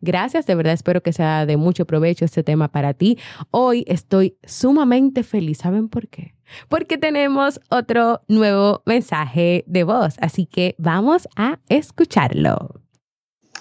Gracias, 0.01 0.45
de 0.45 0.55
verdad 0.55 0.73
espero 0.73 1.03
que 1.03 1.13
sea 1.13 1.45
de 1.45 1.57
mucho 1.57 1.85
provecho 1.85 2.25
este 2.25 2.43
tema 2.43 2.71
para 2.71 2.93
ti. 2.93 3.17
Hoy 3.51 3.83
estoy 3.87 4.37
sumamente 4.43 5.23
feliz. 5.23 5.59
¿Saben 5.59 5.89
por 5.89 6.07
qué? 6.07 6.35
Porque 6.67 6.97
tenemos 6.97 7.59
otro 7.69 8.21
nuevo 8.27 8.81
mensaje 8.85 9.63
de 9.67 9.83
voz, 9.83 10.15
así 10.19 10.45
que 10.45 10.75
vamos 10.77 11.27
a 11.35 11.59
escucharlo. 11.69 12.81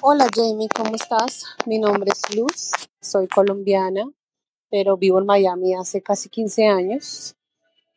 Hola 0.00 0.26
Jamie, 0.34 0.68
¿cómo 0.74 0.94
estás? 0.94 1.44
Mi 1.66 1.78
nombre 1.78 2.10
es 2.12 2.36
Luz, 2.36 2.70
soy 3.00 3.26
colombiana, 3.26 4.08
pero 4.70 4.96
vivo 4.96 5.18
en 5.18 5.26
Miami 5.26 5.74
hace 5.74 6.02
casi 6.02 6.28
15 6.28 6.66
años. 6.68 7.34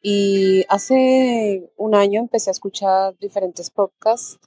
Y 0.04 0.66
hace 0.68 1.72
un 1.78 1.94
año 1.94 2.22
empecé 2.22 2.50
a 2.50 2.54
escuchar 2.54 3.16
diferentes 3.20 3.70
podcasts 3.70 4.40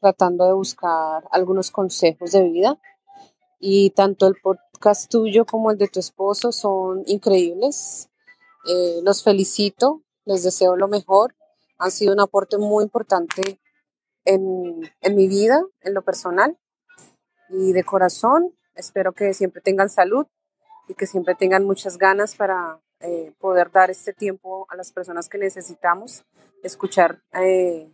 tratando 0.00 0.44
de 0.46 0.52
buscar 0.52 1.24
algunos 1.30 1.70
consejos 1.70 2.32
de 2.32 2.42
vida. 2.42 2.80
Y 3.58 3.90
tanto 3.90 4.26
el 4.26 4.36
podcast 4.40 5.10
tuyo 5.10 5.44
como 5.44 5.70
el 5.70 5.78
de 5.78 5.88
tu 5.88 6.00
esposo 6.00 6.52
son 6.52 7.02
increíbles. 7.06 8.08
Eh, 8.66 9.00
los 9.02 9.22
felicito, 9.22 10.02
les 10.24 10.42
deseo 10.42 10.76
lo 10.76 10.88
mejor. 10.88 11.34
Han 11.78 11.90
sido 11.90 12.12
un 12.12 12.20
aporte 12.20 12.58
muy 12.58 12.84
importante 12.84 13.60
en, 14.24 14.90
en 15.00 15.14
mi 15.14 15.28
vida, 15.28 15.62
en 15.82 15.94
lo 15.94 16.02
personal. 16.02 16.58
Y 17.50 17.72
de 17.72 17.84
corazón, 17.84 18.54
espero 18.74 19.12
que 19.12 19.34
siempre 19.34 19.60
tengan 19.60 19.90
salud 19.90 20.26
y 20.88 20.94
que 20.94 21.06
siempre 21.06 21.34
tengan 21.34 21.64
muchas 21.64 21.98
ganas 21.98 22.34
para 22.34 22.80
eh, 23.00 23.32
poder 23.38 23.70
dar 23.70 23.90
este 23.90 24.12
tiempo 24.12 24.66
a 24.68 24.76
las 24.76 24.92
personas 24.92 25.28
que 25.28 25.38
necesitamos, 25.38 26.24
escuchar 26.62 27.22
eh, 27.32 27.90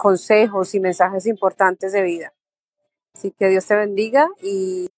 consejos 0.00 0.74
y 0.74 0.80
mensajes 0.80 1.26
importantes 1.26 1.92
de 1.92 2.02
vida. 2.02 2.32
Así 3.14 3.32
que 3.32 3.48
Dios 3.48 3.66
te 3.66 3.76
bendiga 3.76 4.28
y... 4.42 4.88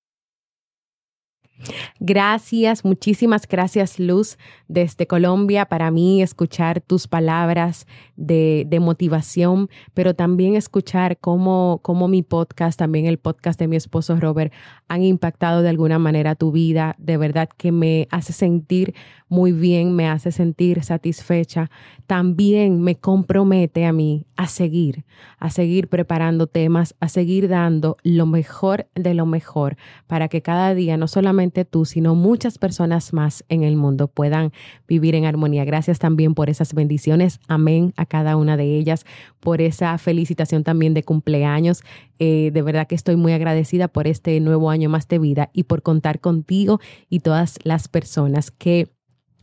Gracias, 2.00 2.84
muchísimas 2.84 3.46
gracias 3.46 3.98
Luz 3.98 4.38
desde 4.68 5.06
Colombia. 5.06 5.66
Para 5.66 5.90
mí 5.90 6.22
escuchar 6.22 6.80
tus 6.80 7.06
palabras 7.06 7.86
de, 8.16 8.66
motivación, 8.80 9.68
pero 9.94 10.14
también 10.14 10.56
escuchar 10.56 11.18
cómo, 11.18 11.80
cómo, 11.82 12.08
mi 12.08 12.22
podcast, 12.22 12.78
también 12.78 13.06
el 13.06 13.18
podcast 13.18 13.58
de 13.58 13.68
mi 13.68 13.76
esposo 13.76 14.16
Robert, 14.16 14.52
han 14.88 15.02
impactado 15.02 15.62
de 15.62 15.68
alguna 15.68 15.98
manera 15.98 16.34
tu 16.34 16.50
vida. 16.52 16.96
De 16.98 17.16
verdad 17.16 17.48
que 17.56 17.70
me 17.70 18.08
hace 18.10 18.32
sentir 18.32 18.94
muy 19.28 19.52
bien, 19.52 19.94
me 19.94 20.08
hace 20.08 20.32
sentir 20.32 20.82
satisfecha. 20.84 21.70
También 22.06 22.82
me 22.82 22.96
compromete 22.96 23.86
a 23.86 23.92
mí 23.92 24.26
a 24.36 24.46
seguir, 24.46 25.04
a 25.38 25.50
seguir 25.50 25.88
preparando 25.88 26.46
temas, 26.46 26.94
a 27.00 27.08
seguir 27.08 27.48
dando 27.48 27.96
lo 28.02 28.26
mejor 28.26 28.88
de 28.94 29.14
lo 29.14 29.24
mejor 29.26 29.76
para 30.06 30.28
que 30.28 30.42
cada 30.42 30.74
día 30.74 30.96
no 30.96 31.08
solamente 31.08 31.51
tú, 31.52 31.84
sino 31.84 32.14
muchas 32.14 32.58
personas 32.58 33.12
más 33.12 33.44
en 33.48 33.62
el 33.62 33.76
mundo 33.76 34.08
puedan 34.08 34.52
vivir 34.88 35.14
en 35.14 35.24
armonía. 35.24 35.64
Gracias 35.64 35.98
también 35.98 36.34
por 36.34 36.50
esas 36.50 36.74
bendiciones. 36.74 37.38
Amén 37.48 37.92
a 37.96 38.06
cada 38.06 38.36
una 38.36 38.56
de 38.56 38.76
ellas, 38.76 39.04
por 39.40 39.60
esa 39.60 39.96
felicitación 39.98 40.64
también 40.64 40.94
de 40.94 41.02
cumpleaños. 41.02 41.82
Eh, 42.18 42.50
de 42.52 42.62
verdad 42.62 42.86
que 42.86 42.94
estoy 42.94 43.16
muy 43.16 43.32
agradecida 43.32 43.88
por 43.88 44.06
este 44.06 44.40
nuevo 44.40 44.70
año 44.70 44.88
más 44.88 45.06
de 45.08 45.18
vida 45.18 45.50
y 45.52 45.64
por 45.64 45.82
contar 45.82 46.20
contigo 46.20 46.80
y 47.08 47.20
todas 47.20 47.58
las 47.64 47.88
personas 47.88 48.50
que 48.50 48.88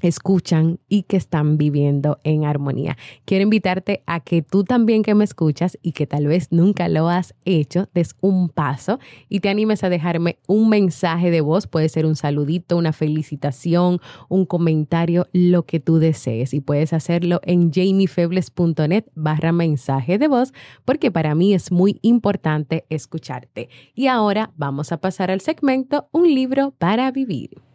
escuchan 0.02 0.80
y 0.88 1.04
que 1.04 1.18
están 1.18 1.58
viviendo 1.58 2.20
en 2.24 2.46
armonía. 2.46 2.98
Quiero 3.26 3.44
invitarte 3.44 4.04
a 4.06 4.20
que 4.20 4.42
tú 4.42 4.64
también 4.64 5.04
que 5.04 5.16
me 5.16 5.24
escuchas 5.24 5.78
y 5.82 5.92
que 5.92 6.08
tal 6.08 6.28
vez 6.28 6.48
nunca 6.52 6.88
lo 6.90 7.10
has 7.10 7.34
hecho, 7.46 7.90
des 7.94 8.16
un 8.22 8.50
paso 8.50 9.00
y 9.28 9.40
te 9.40 9.50
animes 9.50 9.84
a 9.84 9.90
dejarme 9.90 10.38
un 10.48 10.70
mensaje 10.70 11.32
de 11.32 11.42
voz, 11.42 11.68
puede 11.68 11.90
ser 11.90 12.06
un 12.06 12.16
saludito, 12.16 12.78
una 12.78 12.94
felicitación, 12.94 14.00
un 14.30 14.46
comentario, 14.46 15.28
lo 15.34 15.66
que 15.66 15.80
tú 15.80 16.00
desees 16.00 16.54
y 16.54 16.62
puedes 16.62 16.94
hacerlo 16.94 17.40
en 17.44 17.72
jamiefebles.net 17.72 19.06
barra 19.16 19.52
mensaje 19.52 20.18
de 20.18 20.28
voz 20.28 20.54
porque 20.86 21.12
para 21.12 21.36
mí 21.36 21.54
es 21.54 21.72
muy 21.72 22.00
importante 22.02 22.86
escucharte. 22.90 23.70
Y 23.94 24.08
ahora 24.08 24.52
vamos 24.56 24.92
a 24.92 24.98
pasar 24.98 25.32
al 25.32 25.42
segmento 25.42 26.08
Un 26.12 26.34
libro 26.34 26.74
para 26.78 27.12
vivir. 27.12 27.69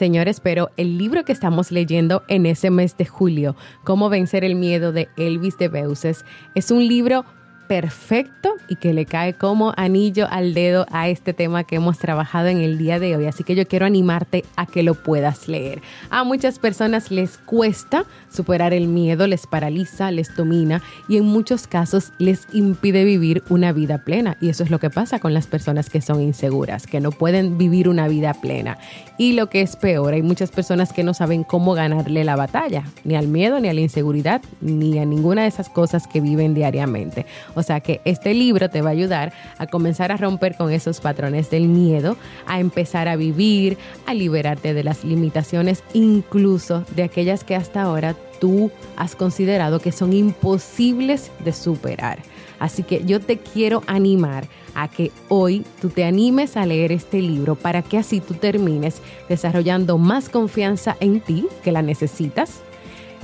Señores, 0.00 0.40
pero 0.40 0.70
el 0.78 0.96
libro 0.96 1.26
que 1.26 1.32
estamos 1.32 1.70
leyendo 1.70 2.22
en 2.28 2.46
ese 2.46 2.70
mes 2.70 2.96
de 2.96 3.04
julio, 3.04 3.54
Cómo 3.84 4.08
vencer 4.08 4.44
el 4.44 4.54
miedo 4.54 4.92
de 4.92 5.10
Elvis 5.18 5.58
de 5.58 5.68
Beuces, 5.68 6.24
es 6.54 6.70
un 6.70 6.88
libro 6.88 7.26
perfecto 7.70 8.56
y 8.66 8.74
que 8.74 8.92
le 8.92 9.06
cae 9.06 9.34
como 9.34 9.72
anillo 9.76 10.26
al 10.28 10.54
dedo 10.54 10.86
a 10.90 11.08
este 11.08 11.32
tema 11.32 11.62
que 11.62 11.76
hemos 11.76 12.00
trabajado 12.00 12.48
en 12.48 12.58
el 12.58 12.78
día 12.78 12.98
de 12.98 13.14
hoy. 13.14 13.26
Así 13.26 13.44
que 13.44 13.54
yo 13.54 13.64
quiero 13.68 13.86
animarte 13.86 14.44
a 14.56 14.66
que 14.66 14.82
lo 14.82 14.94
puedas 14.94 15.46
leer. 15.46 15.80
A 16.10 16.24
muchas 16.24 16.58
personas 16.58 17.12
les 17.12 17.38
cuesta 17.38 18.06
superar 18.28 18.74
el 18.74 18.88
miedo, 18.88 19.28
les 19.28 19.46
paraliza, 19.46 20.10
les 20.10 20.34
domina 20.34 20.82
y 21.08 21.16
en 21.16 21.26
muchos 21.26 21.68
casos 21.68 22.12
les 22.18 22.48
impide 22.52 23.04
vivir 23.04 23.44
una 23.48 23.70
vida 23.70 23.98
plena. 23.98 24.36
Y 24.40 24.48
eso 24.48 24.64
es 24.64 24.70
lo 24.72 24.80
que 24.80 24.90
pasa 24.90 25.20
con 25.20 25.32
las 25.32 25.46
personas 25.46 25.90
que 25.90 26.00
son 26.00 26.20
inseguras, 26.20 26.88
que 26.88 26.98
no 26.98 27.12
pueden 27.12 27.56
vivir 27.56 27.88
una 27.88 28.08
vida 28.08 28.34
plena. 28.34 28.78
Y 29.16 29.34
lo 29.34 29.48
que 29.48 29.60
es 29.60 29.76
peor, 29.76 30.14
hay 30.14 30.22
muchas 30.22 30.50
personas 30.50 30.92
que 30.92 31.04
no 31.04 31.14
saben 31.14 31.44
cómo 31.44 31.74
ganarle 31.74 32.24
la 32.24 32.34
batalla, 32.34 32.82
ni 33.04 33.14
al 33.14 33.28
miedo, 33.28 33.60
ni 33.60 33.68
a 33.68 33.74
la 33.74 33.80
inseguridad, 33.80 34.42
ni 34.60 34.98
a 34.98 35.04
ninguna 35.04 35.42
de 35.42 35.48
esas 35.48 35.68
cosas 35.68 36.08
que 36.08 36.20
viven 36.20 36.52
diariamente. 36.52 37.26
Sea 37.62 37.80
que 37.80 38.00
este 38.04 38.34
libro 38.34 38.68
te 38.70 38.82
va 38.82 38.90
a 38.90 38.92
ayudar 38.92 39.32
a 39.58 39.66
comenzar 39.66 40.12
a 40.12 40.16
romper 40.16 40.56
con 40.56 40.72
esos 40.72 41.00
patrones 41.00 41.50
del 41.50 41.68
miedo, 41.68 42.16
a 42.46 42.60
empezar 42.60 43.08
a 43.08 43.16
vivir, 43.16 43.78
a 44.06 44.14
liberarte 44.14 44.74
de 44.74 44.84
las 44.84 45.04
limitaciones, 45.04 45.82
incluso 45.92 46.84
de 46.94 47.02
aquellas 47.02 47.44
que 47.44 47.56
hasta 47.56 47.82
ahora 47.82 48.14
tú 48.40 48.70
has 48.96 49.14
considerado 49.14 49.80
que 49.80 49.92
son 49.92 50.12
imposibles 50.12 51.30
de 51.44 51.52
superar. 51.52 52.18
Así 52.58 52.82
que 52.82 53.04
yo 53.04 53.20
te 53.20 53.38
quiero 53.38 53.82
animar 53.86 54.46
a 54.74 54.88
que 54.88 55.10
hoy 55.28 55.64
tú 55.80 55.88
te 55.88 56.04
animes 56.04 56.56
a 56.56 56.66
leer 56.66 56.92
este 56.92 57.20
libro 57.20 57.54
para 57.54 57.82
que 57.82 57.98
así 57.98 58.20
tú 58.20 58.34
termines 58.34 59.00
desarrollando 59.28 59.98
más 59.98 60.28
confianza 60.28 60.96
en 61.00 61.20
ti, 61.20 61.46
que 61.64 61.72
la 61.72 61.82
necesitas, 61.82 62.60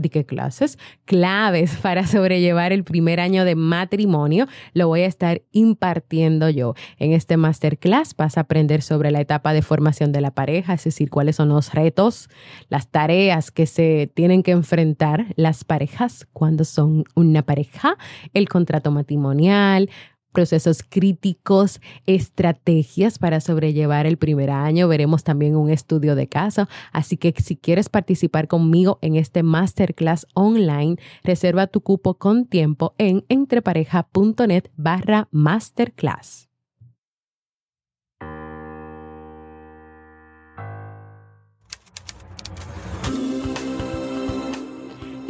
¿De 0.00 0.24
clases? 0.24 0.78
Claves 1.04 1.76
para 1.82 2.06
sobrellevar 2.06 2.72
el 2.72 2.84
primer 2.84 3.20
año 3.20 3.44
de 3.44 3.54
matrimonio. 3.54 4.46
Lo 4.72 4.88
voy 4.88 5.02
a 5.02 5.06
estar 5.06 5.42
impartiendo 5.52 6.48
yo. 6.48 6.74
En 6.98 7.12
este 7.12 7.36
masterclass 7.36 8.16
vas 8.16 8.36
a 8.36 8.42
aprender 8.42 8.82
sobre 8.82 9.10
la 9.10 9.20
etapa 9.20 9.52
de 9.52 9.62
formación 9.62 10.12
de 10.12 10.20
la 10.20 10.30
pareja, 10.30 10.74
es 10.74 10.84
decir, 10.84 11.10
cuáles 11.10 11.36
son 11.36 11.50
los 11.50 11.74
retos, 11.74 12.28
las 12.68 12.90
tareas 12.90 13.50
que 13.50 13.66
se 13.66 14.10
tienen 14.14 14.42
que 14.42 14.52
enfrentar 14.52 15.26
las 15.36 15.64
parejas 15.64 16.26
cuando 16.32 16.64
son 16.64 17.04
una 17.14 17.42
pareja, 17.42 17.96
el 18.32 18.48
contrato 18.48 18.90
matrimonial, 18.90 19.90
procesos 20.32 20.82
críticos, 20.82 21.80
estrategias 22.06 23.18
para 23.18 23.40
sobrellevar 23.40 24.06
el 24.06 24.16
primer 24.16 24.50
año. 24.50 24.88
Veremos 24.88 25.24
también 25.24 25.56
un 25.56 25.70
estudio 25.70 26.14
de 26.14 26.28
caso. 26.28 26.68
Así 26.92 27.16
que 27.16 27.34
si 27.40 27.56
quieres 27.56 27.88
participar 27.88 28.48
conmigo 28.48 28.98
en 29.02 29.16
este 29.16 29.42
masterclass 29.42 30.26
online, 30.34 30.96
reserva 31.22 31.66
tu 31.66 31.80
cupo 31.80 32.14
con 32.14 32.46
tiempo 32.46 32.94
en 32.98 33.24
entrepareja.net 33.28 34.64
barra 34.76 35.28
masterclass. 35.30 36.49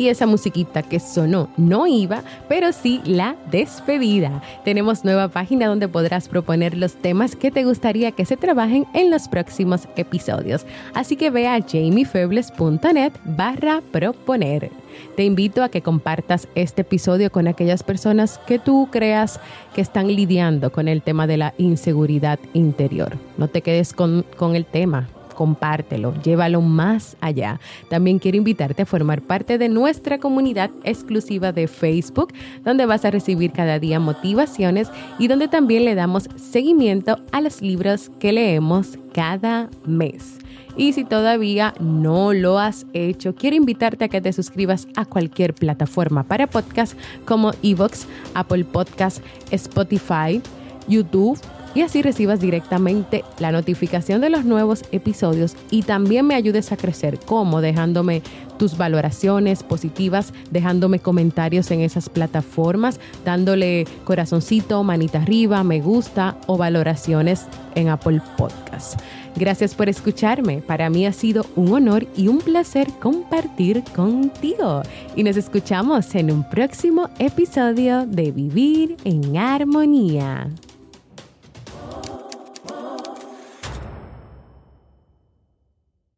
Y 0.00 0.08
esa 0.08 0.24
musiquita 0.24 0.82
que 0.82 0.98
sonó 0.98 1.50
no 1.58 1.86
iba, 1.86 2.22
pero 2.48 2.72
sí 2.72 3.02
la 3.04 3.36
despedida. 3.50 4.40
Tenemos 4.64 5.04
nueva 5.04 5.28
página 5.28 5.66
donde 5.66 5.88
podrás 5.88 6.26
proponer 6.26 6.74
los 6.74 6.94
temas 6.94 7.36
que 7.36 7.50
te 7.50 7.64
gustaría 7.64 8.10
que 8.10 8.24
se 8.24 8.38
trabajen 8.38 8.86
en 8.94 9.10
los 9.10 9.28
próximos 9.28 9.88
episodios. 9.96 10.64
Así 10.94 11.16
que 11.16 11.28
ve 11.28 11.48
a 11.48 11.60
jamiefebles.net 11.60 13.12
barra 13.26 13.82
proponer. 13.92 14.70
Te 15.16 15.24
invito 15.24 15.62
a 15.62 15.68
que 15.68 15.82
compartas 15.82 16.48
este 16.54 16.80
episodio 16.80 17.30
con 17.30 17.46
aquellas 17.46 17.82
personas 17.82 18.38
que 18.46 18.58
tú 18.58 18.88
creas 18.90 19.38
que 19.74 19.82
están 19.82 20.08
lidiando 20.08 20.72
con 20.72 20.88
el 20.88 21.02
tema 21.02 21.26
de 21.26 21.36
la 21.36 21.52
inseguridad 21.58 22.38
interior. 22.54 23.18
No 23.36 23.48
te 23.48 23.60
quedes 23.60 23.92
con, 23.92 24.24
con 24.38 24.56
el 24.56 24.64
tema 24.64 25.08
compártelo, 25.34 26.14
llévalo 26.22 26.60
más 26.60 27.16
allá. 27.20 27.60
También 27.88 28.18
quiero 28.18 28.36
invitarte 28.36 28.82
a 28.82 28.86
formar 28.86 29.22
parte 29.22 29.58
de 29.58 29.68
nuestra 29.68 30.18
comunidad 30.18 30.70
exclusiva 30.84 31.52
de 31.52 31.68
Facebook, 31.68 32.32
donde 32.64 32.86
vas 32.86 33.04
a 33.04 33.10
recibir 33.10 33.52
cada 33.52 33.78
día 33.78 34.00
motivaciones 34.00 34.90
y 35.18 35.28
donde 35.28 35.48
también 35.48 35.84
le 35.84 35.94
damos 35.94 36.28
seguimiento 36.36 37.18
a 37.32 37.40
los 37.40 37.62
libros 37.62 38.10
que 38.18 38.32
leemos 38.32 38.98
cada 39.12 39.70
mes. 39.84 40.38
Y 40.76 40.92
si 40.92 41.04
todavía 41.04 41.74
no 41.80 42.32
lo 42.32 42.58
has 42.58 42.86
hecho, 42.92 43.34
quiero 43.34 43.56
invitarte 43.56 44.04
a 44.04 44.08
que 44.08 44.20
te 44.20 44.32
suscribas 44.32 44.86
a 44.96 45.04
cualquier 45.04 45.54
plataforma 45.54 46.22
para 46.22 46.46
podcast 46.46 46.96
como 47.24 47.52
Evox, 47.62 48.06
Apple 48.34 48.64
Podcast, 48.64 49.22
Spotify, 49.50 50.40
YouTube 50.88 51.38
y 51.74 51.82
así 51.82 52.02
recibas 52.02 52.40
directamente 52.40 53.24
la 53.38 53.52
notificación 53.52 54.20
de 54.20 54.30
los 54.30 54.44
nuevos 54.44 54.84
episodios 54.92 55.56
y 55.70 55.82
también 55.82 56.26
me 56.26 56.34
ayudes 56.34 56.72
a 56.72 56.76
crecer 56.76 57.18
como 57.18 57.60
dejándome 57.60 58.22
tus 58.58 58.76
valoraciones 58.76 59.62
positivas, 59.62 60.34
dejándome 60.50 60.98
comentarios 60.98 61.70
en 61.70 61.80
esas 61.80 62.08
plataformas, 62.08 63.00
dándole 63.24 63.86
corazoncito, 64.04 64.82
manita 64.84 65.22
arriba, 65.22 65.64
me 65.64 65.80
gusta 65.80 66.36
o 66.46 66.58
valoraciones 66.58 67.46
en 67.74 67.88
Apple 67.88 68.20
Podcast. 68.36 69.00
Gracias 69.36 69.74
por 69.74 69.88
escucharme. 69.88 70.60
Para 70.60 70.90
mí 70.90 71.06
ha 71.06 71.12
sido 71.12 71.46
un 71.56 71.72
honor 71.72 72.06
y 72.16 72.28
un 72.28 72.38
placer 72.38 72.88
compartir 73.00 73.82
contigo. 73.94 74.82
Y 75.16 75.22
nos 75.22 75.36
escuchamos 75.36 76.14
en 76.14 76.30
un 76.30 76.48
próximo 76.48 77.08
episodio 77.18 78.06
de 78.06 78.32
Vivir 78.32 78.96
en 79.04 79.36
Armonía. 79.36 80.50